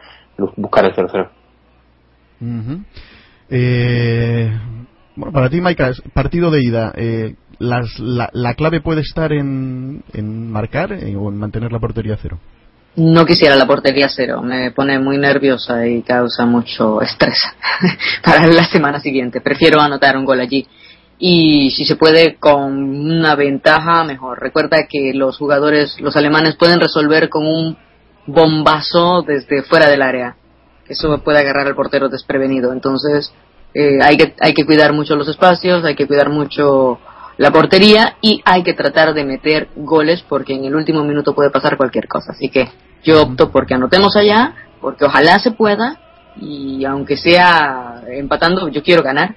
[0.56, 1.28] buscar el 0-0.
[3.50, 4.50] Eh,
[5.16, 6.92] bueno, para ti, Maika, partido de ida.
[6.94, 11.80] Eh, las, la, la, clave puede estar en, en marcar eh, o en mantener la
[11.80, 12.38] portería cero?
[12.96, 17.38] No quisiera la portería cero, me pone muy nerviosa y causa mucho estrés
[18.24, 19.40] para la semana siguiente.
[19.40, 20.66] Prefiero anotar un gol allí
[21.18, 24.40] y si se puede con una ventaja mejor.
[24.40, 27.76] Recuerda que los jugadores, los alemanes pueden resolver con un
[28.26, 30.36] bombazo desde fuera del área
[30.88, 32.72] eso puede agarrar al portero desprevenido.
[32.72, 33.32] Entonces,
[33.74, 36.98] eh, hay, que, hay que cuidar mucho los espacios, hay que cuidar mucho
[37.36, 41.50] la portería y hay que tratar de meter goles porque en el último minuto puede
[41.50, 42.32] pasar cualquier cosa.
[42.32, 42.68] Así que
[43.04, 46.00] yo opto porque anotemos allá, porque ojalá se pueda
[46.40, 49.36] y aunque sea empatando, yo quiero ganar,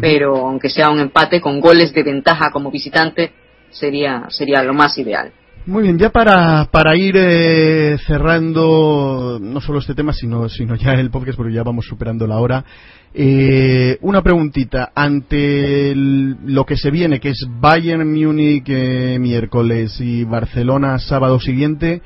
[0.00, 3.32] pero aunque sea un empate con goles de ventaja como visitante,
[3.70, 5.32] sería, sería lo más ideal.
[5.66, 10.94] Muy bien, ya para, para ir eh, cerrando no solo este tema, sino, sino ya
[10.94, 12.64] el podcast, porque ya vamos superando la hora.
[13.12, 14.90] Eh, una preguntita.
[14.94, 22.00] Ante lo que se viene, que es Bayern Múnich eh, miércoles y Barcelona sábado siguiente,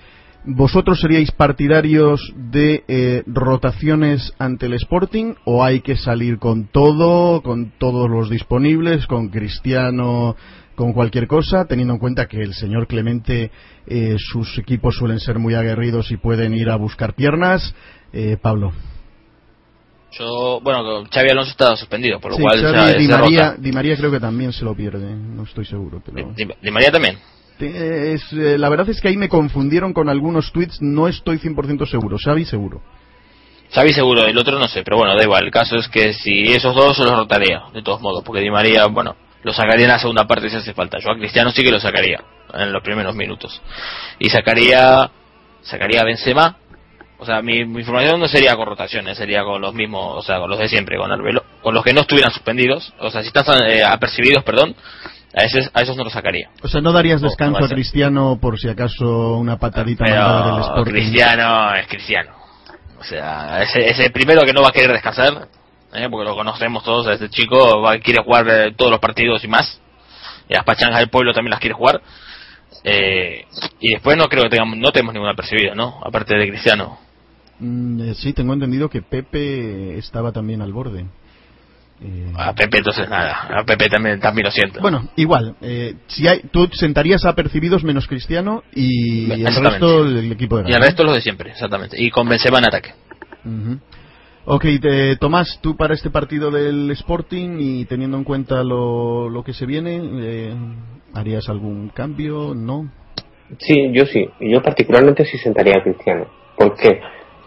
[0.45, 7.73] ¿vosotros seríais partidarios de rotaciones ante el Sporting o hay que salir con todo, con
[7.79, 10.35] todos los disponibles, con Cristiano?
[10.75, 13.51] Con cualquier cosa, teniendo en cuenta que el señor Clemente,
[13.87, 17.75] eh, sus equipos suelen ser muy aguerridos y pueden ir a buscar piernas.
[18.13, 18.73] Eh, Pablo.
[20.13, 24.21] Yo, bueno, Xavi Alonso está suspendido, por lo cual Di, María, Di María creo que
[24.21, 26.01] también se lo pierde, no estoy seguro.
[26.05, 26.33] Pero...
[26.35, 27.19] Di, María también.
[27.59, 31.87] Es, eh, la verdad es que ahí me confundieron con algunos tweets, no estoy 100%
[31.89, 32.17] seguro.
[32.23, 32.81] Xavi seguro.
[33.73, 35.47] Xavi seguro, el otro no sé, pero bueno, da igual.
[35.47, 38.51] El caso es que si esos dos se los rotaría, de todos modos, porque Di
[38.51, 40.99] María, bueno, lo sacaría en la segunda parte si hace falta.
[40.99, 42.21] Yo a Cristiano sí que lo sacaría
[42.53, 43.63] en los primeros minutos.
[44.19, 45.11] Y sacaría
[45.63, 46.57] sacaría a Benzema.
[47.19, 50.51] O sea, mi, información no sería con rotaciones, sería con los mismos, o sea, con
[50.51, 53.63] los de siempre, con Arbelo, con los que no estuvieran suspendidos, o sea, si están
[53.63, 54.75] eh, apercibidos, perdón,
[55.35, 56.51] a esos, a esos no los sacaría.
[56.63, 60.93] O sea, ¿no darías descanso a Cristiano por si acaso una patadita del Sporting?
[60.93, 62.33] Cristiano es Cristiano.
[62.99, 65.49] O sea, ese, ese primero que no va a querer descansar,
[65.95, 66.09] ¿eh?
[66.11, 69.81] porque lo conocemos todos, este chico va, quiere jugar eh, todos los partidos y más,
[70.49, 72.03] y las pachangas del pueblo también las quiere jugar,
[72.85, 73.47] eh,
[73.81, 76.01] y después no creo que tengamos, no tenemos ninguna percibida, ¿no?
[76.05, 76.99] Aparte de Cristiano.
[77.59, 81.07] Mm, sí, tengo entendido que Pepe estaba también al borde.
[82.37, 84.81] A Pepe entonces nada, a Pepe también, también lo siento.
[84.81, 85.55] Bueno, igual,
[86.09, 90.75] si hay, tú sentarías a percibidos menos Cristiano y el resto del equipo de Y
[90.75, 91.97] el resto los de siempre, exactamente.
[91.99, 92.95] Y con Benzema en ataque.
[94.47, 94.67] Ok,
[95.21, 100.03] Tomás, tú para este partido del Sporting y teniendo en cuenta lo, que se viene,
[100.21, 100.55] eh,
[101.15, 102.55] ¿harías algún cambio?
[102.55, 102.91] ¿No?
[103.59, 104.29] Sí, yo sí.
[104.41, 106.27] Yo particularmente sí sentaría a Cristiano.
[106.59, 107.01] porque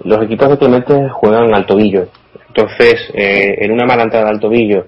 [0.06, 2.08] Los equipos de Clemente juegan al tobillo.
[2.48, 4.88] Entonces, eh, en una mala entrada al tobillo,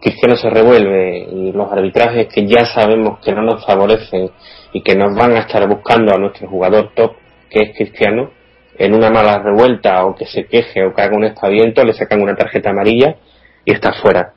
[0.00, 4.28] Cristiano se revuelve y los arbitrajes que ya sabemos que no nos favorecen
[4.72, 7.12] y que nos van a estar buscando a nuestro jugador top,
[7.48, 8.30] que es Cristiano,
[8.78, 12.22] en una mala revuelta o que se queje o que haga un espaviento, le sacan
[12.22, 13.16] una tarjeta amarilla
[13.64, 14.32] y está fuera.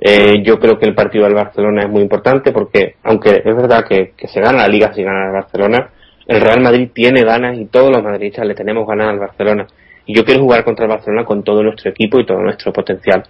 [0.00, 3.84] Eh, yo creo que el partido del Barcelona es muy importante porque, aunque es verdad
[3.88, 5.90] que, se gana la liga si gana el Barcelona,
[6.26, 9.66] el Real Madrid tiene ganas y todos los madridistas le tenemos ganas al Barcelona.
[10.06, 13.24] Y yo quiero jugar contra el Barcelona con todo nuestro equipo y todo nuestro potencial.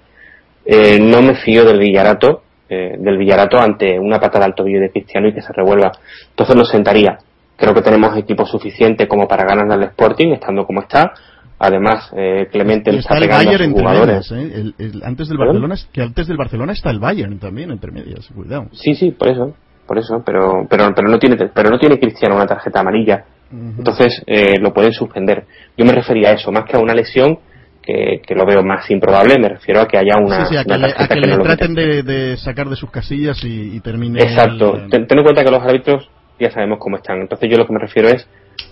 [0.65, 4.91] Eh, no me fío del Villarato, eh, del Villarato ante una patada al tobillo de
[4.91, 5.93] Cristiano y que se revuelva.
[6.31, 7.19] Entonces lo sentaría.
[7.57, 11.13] Creo que tenemos equipo suficiente como para ganar al Sporting, estando como está.
[11.59, 14.53] Además, eh, Clemente Y está está el Bayern entre medias, ¿eh?
[14.55, 15.39] El- el- antes del.
[15.39, 18.67] Barcelona, que antes del Barcelona está el Bayern también entre medias, cuidado.
[18.73, 19.55] Sí, sí, por eso,
[19.87, 24.21] por eso, pero pero pero no tiene pero no tiene Cristiano una tarjeta amarilla, entonces
[24.27, 25.45] eh, lo pueden suspender.
[25.77, 27.39] Yo me refería a eso, más que a una lesión
[27.81, 30.65] que, que lo veo más improbable, me refiero a que haya una, sí, sí, a
[30.65, 33.43] que le, a tarjeta que que le no traten de, de sacar de sus casillas
[33.45, 34.21] y, y termine.
[34.23, 34.75] Exacto.
[34.77, 37.21] el- Ten, ten en cuenta que los árbitros ya sabemos cómo están.
[37.21, 38.27] Entonces yo lo que me refiero es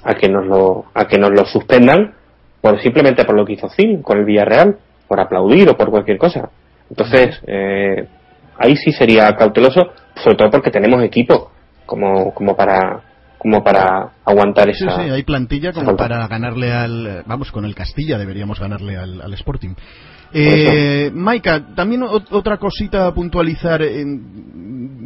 [0.05, 2.15] a que nos lo, a que nos lo suspendan
[2.61, 6.19] por simplemente por lo que hizo Zil con el Villarreal, por aplaudir o por cualquier
[6.19, 6.51] cosa.
[6.89, 8.07] Entonces, eh,
[8.59, 9.93] ahí sí sería cauteloso,
[10.23, 11.51] sobre todo porque tenemos equipo
[11.87, 13.01] como, como para,
[13.39, 15.03] como para aguantar esa.
[15.03, 17.23] sí, hay plantilla como para ganarle al.
[17.27, 19.75] Vamos, con el Castilla deberíamos ganarle al, al Sporting.
[20.35, 23.83] Eh, Maika, también ot- otra cosita a puntualizar.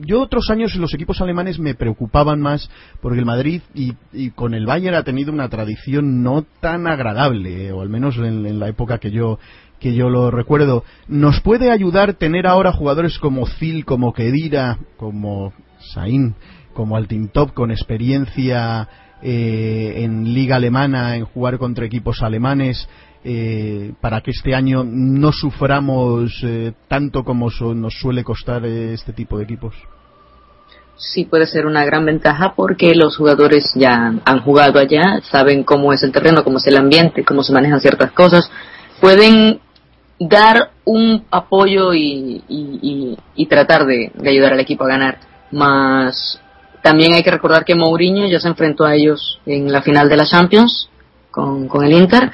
[0.04, 2.70] yo otros años los equipos alemanes me preocupaban más
[3.00, 3.94] porque el Madrid y,
[4.30, 8.46] con el Bayern ha tenido una tradición no tan agradable, eh, o al menos en,
[8.46, 9.38] en la época que yo
[9.80, 10.84] que yo lo recuerdo.
[11.06, 15.52] ¿Nos puede ayudar tener ahora jugadores como Zil, como Kedira, como
[15.92, 16.34] Sain,
[16.72, 18.88] como Altintop con experiencia
[19.22, 22.88] eh, en liga alemana, en jugar contra equipos alemanes,
[23.24, 28.92] eh, para que este año no suframos eh, tanto como so- nos suele costar eh,
[28.94, 29.74] este tipo de equipos?
[30.98, 35.92] sí puede ser una gran ventaja porque los jugadores ya han jugado allá, saben cómo
[35.92, 38.50] es el terreno, cómo es el ambiente, cómo se manejan ciertas cosas,
[38.98, 39.60] pueden
[40.18, 45.18] dar un apoyo y, y- tratar de ayudar al equipo a ganar.
[45.52, 46.40] Más
[46.86, 50.16] también hay que recordar que Mourinho ya se enfrentó a ellos en la final de
[50.16, 50.88] la Champions
[51.32, 52.30] con, con el Inter,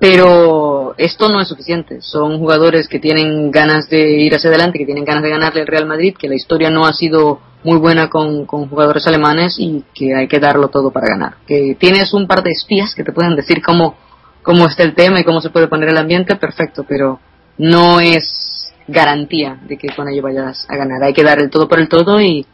[0.00, 2.02] pero esto no es suficiente.
[2.02, 5.68] Son jugadores que tienen ganas de ir hacia adelante, que tienen ganas de ganarle al
[5.68, 9.84] Real Madrid, que la historia no ha sido muy buena con, con jugadores alemanes y
[9.94, 11.34] que hay que darlo todo para ganar.
[11.46, 13.94] Que tienes un par de espías que te pueden decir cómo,
[14.42, 17.20] cómo está el tema y cómo se puede poner el ambiente, perfecto, pero
[17.56, 21.04] no es garantía de que con ello vayas a ganar.
[21.04, 22.44] Hay que dar el todo por el todo y,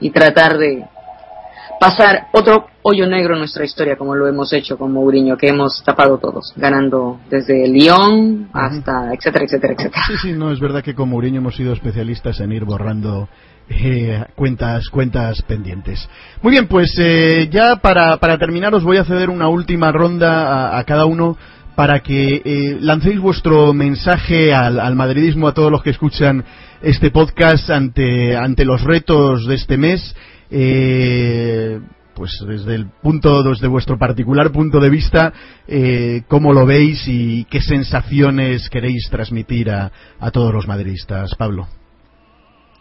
[0.00, 0.84] y tratar de
[1.80, 5.82] pasar otro hoyo negro en nuestra historia, como lo hemos hecho con Mourinho, que hemos
[5.84, 10.02] tapado todos, ganando desde Lyon hasta etcétera, etcétera, etcétera.
[10.06, 13.28] Sí, sí, no, es verdad que con Mourinho hemos sido especialistas en ir borrando
[13.68, 16.08] eh, cuentas cuentas pendientes.
[16.42, 20.68] Muy bien, pues eh, ya para, para terminar os voy a ceder una última ronda
[20.68, 21.36] a, a cada uno
[21.74, 26.44] para que eh, lancéis vuestro mensaje al, al madridismo a todos los que escuchan
[26.84, 30.14] este podcast ante, ante los retos de este mes.
[30.50, 31.80] Eh,
[32.14, 35.32] pues desde el punto, desde vuestro particular punto de vista,
[35.66, 41.66] eh, cómo lo veis y qué sensaciones queréis transmitir a, a todos los madridistas, Pablo.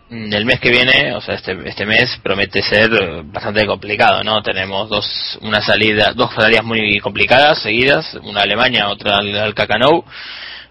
[0.09, 4.23] Mm, El mes que viene, o sea, este, este mes promete ser eh, bastante complicado,
[4.23, 4.43] ¿no?
[4.43, 9.55] Tenemos dos, una salida, dos salidas muy complicadas seguidas, una a Alemania, otra al, al
[9.55, 10.05] Cacanou.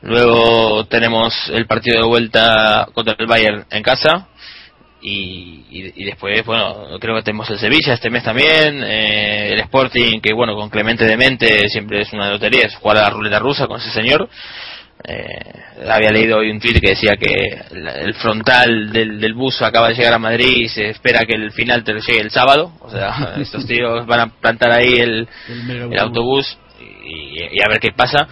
[0.02, 4.28] Luego tenemos el partido de vuelta contra el Bayern en casa.
[5.04, 9.58] Y, y, y después, bueno, creo que tenemos el Sevilla este mes también, eh, el
[9.60, 13.40] Sporting, que bueno, con Clemente Demente siempre es una lotería, es jugar a la ruleta
[13.40, 14.28] rusa con ese señor.
[15.04, 15.26] Eh,
[15.90, 17.34] había leído hoy un tweet que decía que
[17.72, 21.34] la- el frontal del, del bus acaba de llegar a Madrid y se espera que
[21.34, 22.72] el final te llegue el sábado.
[22.80, 25.26] O sea, estos tíos van a plantar ahí el,
[25.92, 28.28] el autobús y, y a ver qué pasa.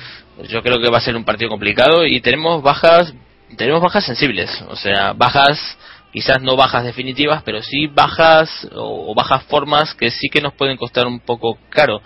[0.48, 3.12] Yo creo que va a ser un partido complicado y tenemos bajas,
[3.56, 5.78] tenemos bajas sensibles, o sea, bajas
[6.12, 10.76] quizás no bajas definitivas, pero sí bajas o, bajas formas que sí que nos pueden
[10.76, 12.02] costar un poco caro.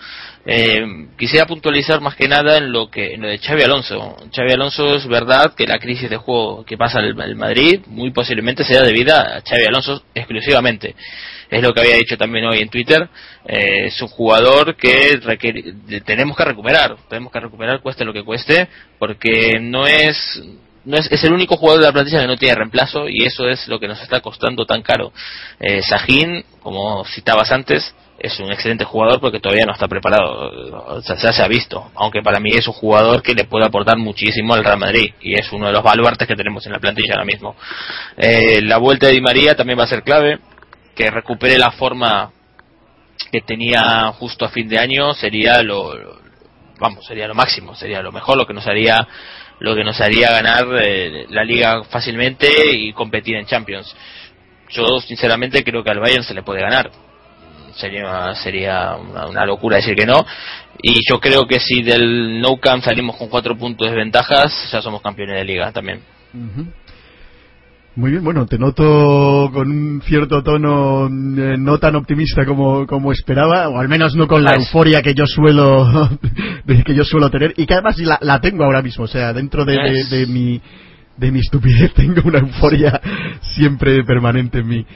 [0.47, 0.85] Eh,
[1.17, 4.17] quisiera puntualizar más que nada en lo que en lo de Xavi Alonso.
[4.35, 8.11] Xavi Alonso es verdad que la crisis de juego que pasa el, el Madrid muy
[8.11, 10.95] posiblemente sea debida a Xavi Alonso exclusivamente.
[11.51, 13.09] Es lo que había dicho también hoy en Twitter.
[13.47, 15.75] Eh, es un jugador que requiere-
[16.05, 20.43] tenemos que recuperar, tenemos que recuperar cueste lo que cueste, porque no es
[20.85, 23.49] no es, es el único jugador de la plantilla que no tiene reemplazo y eso
[23.49, 25.13] es lo que nos está costando tan caro.
[25.61, 30.97] Eh, Sahin, como citabas antes, es un excelente jugador porque todavía no está preparado.
[30.97, 33.67] O sea, ya se ha visto, aunque para mí es un jugador que le puede
[33.67, 36.79] aportar muchísimo al Real Madrid y es uno de los baluartes que tenemos en la
[36.79, 37.57] plantilla ahora mismo.
[38.17, 40.39] Eh, la vuelta de Di María también va a ser clave,
[40.95, 42.31] que recupere la forma
[43.33, 45.93] que tenía justo a fin de año sería lo,
[46.79, 49.07] vamos sería lo máximo sería lo mejor lo que nos haría
[49.61, 53.95] lo que nos haría ganar eh, la liga fácilmente y competir en Champions.
[54.71, 56.91] Yo sinceramente creo que al Bayern se le puede ganar.
[57.77, 60.25] Sería sería una, locura decir que no.
[60.83, 64.81] Y yo creo que si del No Camp salimos con cuatro puntos de ventajas ya
[64.81, 66.01] somos campeones de liga también.
[67.97, 73.13] Muy bien, bueno, te noto con un cierto tono eh, no tan optimista como, como
[73.13, 76.11] esperaba, o al menos no con la Pues- euforia que yo suelo
[76.87, 79.65] que yo suelo tener y que además la, la tengo ahora mismo, o sea, dentro
[79.65, 80.61] de, de- Pues- de mi
[81.17, 83.01] de mi estupidez tengo una euforia
[83.43, 84.87] siempre permanente en mí.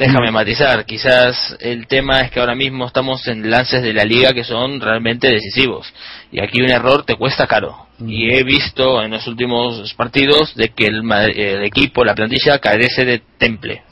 [0.00, 4.32] Déjame matizar, quizás el tema es que ahora mismo estamos en lances de la liga
[4.32, 5.92] que son realmente decisivos
[6.32, 7.86] y aquí un error te cuesta caro.
[8.06, 11.02] Y he visto en los últimos partidos de que el,
[11.64, 13.82] equipo, la plantilla carece de temple.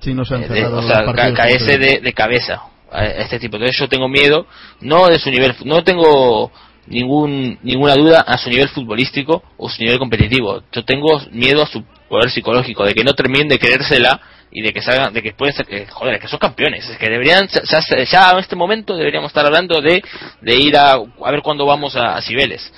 [0.00, 3.38] Sí, no se han Eh, de- o sea, ca- carece de, de cabeza a este
[3.38, 3.56] tipo.
[3.56, 4.46] Entonces yo tengo miedo,
[4.80, 6.50] no de su nivel, no tengo
[6.86, 10.62] ningún ninguna duda a su nivel futbolístico o su nivel competitivo.
[10.72, 14.72] Yo tengo miedo a su poder psicológico, de que no terminen de creérsela y de
[14.72, 17.80] que salgan, de que pueden ser, que, joder, que son campeones, es que deberían, ya,
[18.04, 20.02] ya- en este momento deberíamos estar hablando de,
[20.40, 22.72] de ir a, a ver cuándo vamos a, a Cibeles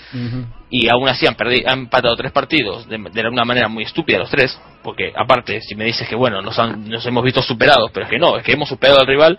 [0.70, 4.18] y aún así han, perdido, han empatado tres partidos de, de una manera muy estúpida
[4.18, 7.90] los tres, porque aparte, si me dices que bueno, nos, han- nos hemos visto superados,
[7.92, 9.38] pero es que no, es que hemos superado al rival,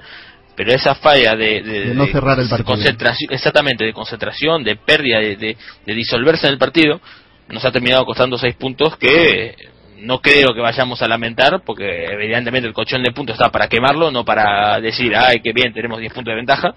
[0.55, 2.65] pero esa falla de, de- De no cerrar el partido.
[2.65, 7.01] concentración, exactamente, de concentración, de pérdida, de- de disolverse en el partido,
[7.49, 9.55] nos ha terminado costando seis puntos que
[9.99, 14.11] no creo que vayamos a lamentar, porque evidentemente el colchón de puntos está para quemarlo,
[14.11, 16.73] no para decir, ay, qué bien, tenemos 10 puntos de ventaja,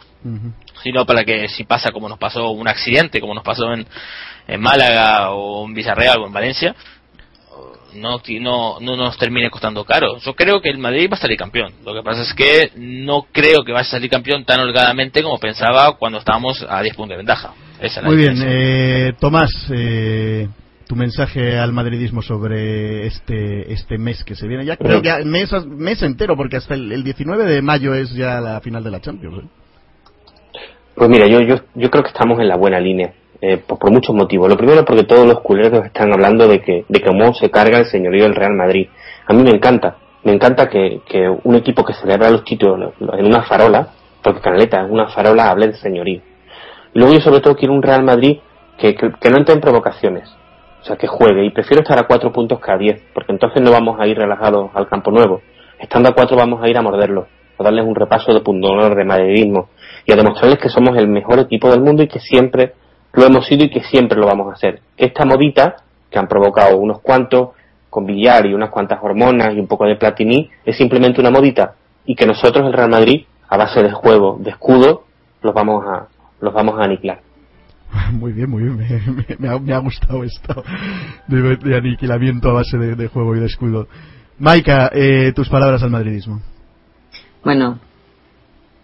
[0.82, 3.86] sino para que si pasa como nos pasó un accidente, como nos pasó en,
[4.46, 6.74] en Málaga o en Villarreal o en Valencia,
[7.94, 10.18] no, no, no nos termine costando caro.
[10.18, 11.72] Yo creo que el Madrid va a salir campeón.
[11.84, 15.38] Lo que pasa es que no creo que vaya a salir campeón tan holgadamente como
[15.38, 17.54] pensaba cuando estábamos a 10 puntos de ventaja.
[17.80, 20.48] Esa es la Muy bien, eh, Tomás, eh,
[20.90, 24.64] tu mensaje al madridismo sobre este este mes que se viene.
[24.64, 28.40] Ya creo que mes, mes entero, porque hasta el, el 19 de mayo es ya
[28.40, 29.44] la final de la Champions.
[29.44, 29.48] ¿eh?
[30.96, 33.92] Pues mira, yo, yo, yo creo que estamos en la buena línea, eh, por, por
[33.92, 34.48] muchos motivos.
[34.48, 37.86] Lo primero porque todos los culeros están hablando de que, de cómo se carga el
[37.86, 38.88] señorío del Real Madrid.
[39.28, 43.26] A mí me encanta, me encanta que, que un equipo que celebra los títulos en
[43.26, 43.90] una farola,
[44.24, 46.20] porque Canaleta es una farola, hable de señorío.
[46.94, 48.38] Luego yo sobre todo quiero un Real Madrid
[48.76, 50.28] que, que, que no entre en provocaciones,
[50.80, 51.44] o sea, que juegue.
[51.44, 54.16] Y prefiero estar a cuatro puntos que a diez, porque entonces no vamos a ir
[54.16, 55.42] relajados al campo nuevo.
[55.78, 57.26] Estando a cuatro vamos a ir a morderlos,
[57.58, 59.68] a darles un repaso de pundonor de madridismo
[60.04, 62.74] y a demostrarles que somos el mejor equipo del mundo y que siempre
[63.12, 64.80] lo hemos sido y que siempre lo vamos a hacer.
[64.96, 65.76] Esta modita,
[66.10, 67.50] que han provocado unos cuantos,
[67.88, 71.74] con billar y unas cuantas hormonas y un poco de platini, es simplemente una modita
[72.04, 75.04] y que nosotros, el Real Madrid, a base de juego, de escudo,
[75.42, 76.06] los vamos a,
[76.40, 77.20] los vamos a aniquilar.
[78.12, 78.76] Muy bien, muy bien.
[79.16, 80.62] Me, me- ha, me ha gustado esto
[81.28, 83.88] de, de aniquilamiento a base de, juego y de escudo.
[84.38, 86.40] Maika, eh, tus palabras al madridismo.
[87.44, 87.78] Bueno,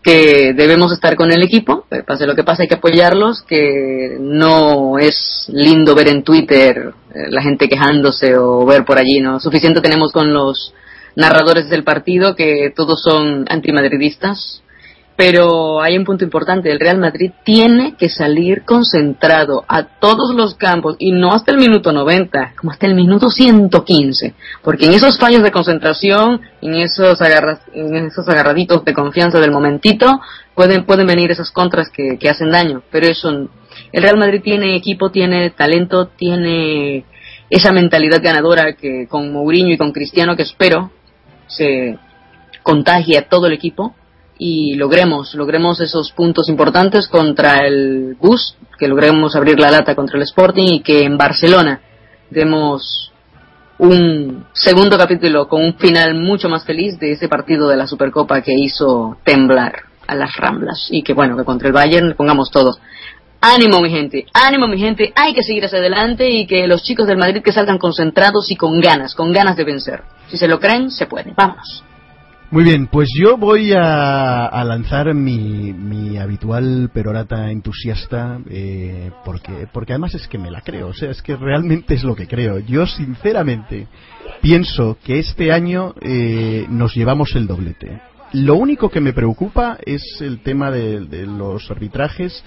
[0.03, 4.99] que debemos estar con el equipo, pase lo que pase hay que apoyarlos, que no
[4.99, 9.41] es lindo ver en Twitter eh, la gente quejándose o ver por allí, ¿no?
[9.41, 10.73] Suficiente tenemos con los
[11.17, 14.63] narradores del partido que todos son antimadridistas,
[15.17, 20.57] pero hay un punto importante, el Real Madrid tiene que salir concentrado a todos los
[20.57, 25.19] campos y no hasta el minuto 90, como hasta el minuto 115, porque en esos
[25.19, 30.21] fallos de concentración, en esos, agarra- en esos agarraditos de confianza del momentito,
[30.55, 33.31] pueden, pueden venir esas contras que, que hacen daño, pero eso,
[33.93, 37.05] el Real Madrid tiene equipo, tiene talento, tiene
[37.49, 40.91] esa mentalidad ganadora que con Mourinho y con Cristiano que espero
[41.47, 41.97] se
[42.63, 43.95] contagie a todo el equipo
[44.39, 50.17] y logremos, logremos esos puntos importantes contra el Bus, que logremos abrir la lata contra
[50.17, 51.81] el Sporting y que en Barcelona
[52.31, 53.13] demos
[53.79, 58.41] un segundo capítulo con un final mucho más feliz de ese partido de la Supercopa
[58.41, 62.79] que hizo temblar a las Ramblas y que bueno, que contra el Bayern pongamos todos.
[63.41, 67.07] Ánimo mi gente, ánimo mi gente, hay que seguir hacia adelante y que los chicos
[67.07, 70.03] del Madrid que salgan concentrados y con ganas, con ganas de vencer.
[70.29, 71.33] Si se lo creen, se puede.
[71.37, 71.85] Vámonos.
[72.57, 79.93] Muy bien, pues yo voy a, lanzar mi, mi habitual perorata entusiasta, eh, porque, porque
[79.93, 82.61] además es que me la creo, o sea, es que realmente es lo que creo.
[82.61, 83.89] Yo sinceramente
[84.41, 88.01] pienso que este año eh, nos llevamos el doblete.
[88.33, 92.43] Lo único que me preocupa es el tema de los arbitrajes,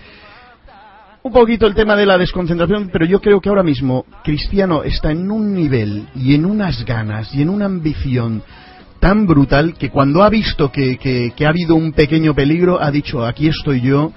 [1.22, 5.12] un poquito el tema de la desconcentración, pero yo creo que ahora mismo Cristiano está
[5.12, 8.42] en un nivel y en unas ganas y en una ambición
[9.00, 13.26] tan brutal que cuando ha visto que, que- ha habido un pequeño peligro ha dicho
[13.26, 14.12] aquí estoy yo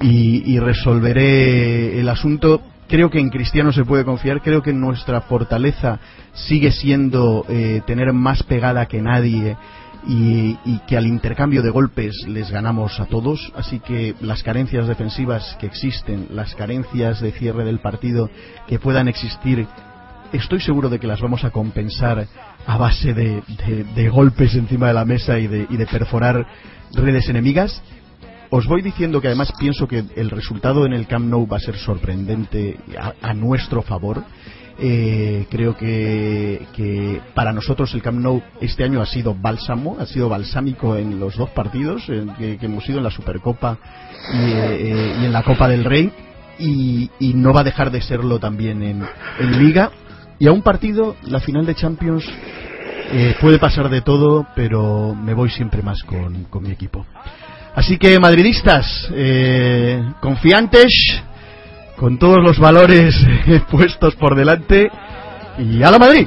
[0.00, 2.60] y, resolveré el asunto.
[2.88, 6.00] Creo que en Cristiano se puede confiar, creo que nuestra fortaleza
[6.34, 9.56] sigue siendo eh, tener más pegada que nadie
[10.06, 13.52] y que al intercambio de golpes les ganamos a todos.
[13.56, 18.28] Así que las carencias defensivas que existen, las carencias de cierre del partido
[18.66, 19.66] que puedan existir,
[20.32, 22.26] estoy seguro de que las vamos a compensar
[22.66, 26.46] a base de, golpes encima de la mesa y de, y de perforar
[26.92, 27.82] redes enemigas.
[28.50, 31.60] Os voy diciendo que además pienso que el resultado en el Camp Nou va a
[31.60, 32.78] ser sorprendente
[33.20, 34.22] a, nuestro favor.
[34.78, 40.28] Eh, creo que, para nosotros el Camp Nou este año ha sido bálsamo, ha sido
[40.28, 43.78] balsámico en los dos partidos que, hemos ido en la Supercopa
[44.32, 46.12] y, eh, en la Copa del Rey
[46.58, 49.90] y, no va a dejar de serlo también en Liga.
[50.38, 52.24] Y a un partido, la final de Champions,
[53.12, 57.06] eh, puede pasar de todo, pero me voy siempre más con, con mi equipo.
[57.74, 60.92] Así que, madridistas, eh, confiantes,
[61.96, 63.14] con todos los valores
[63.70, 64.90] puestos por delante,
[65.58, 66.26] y a la Madrid.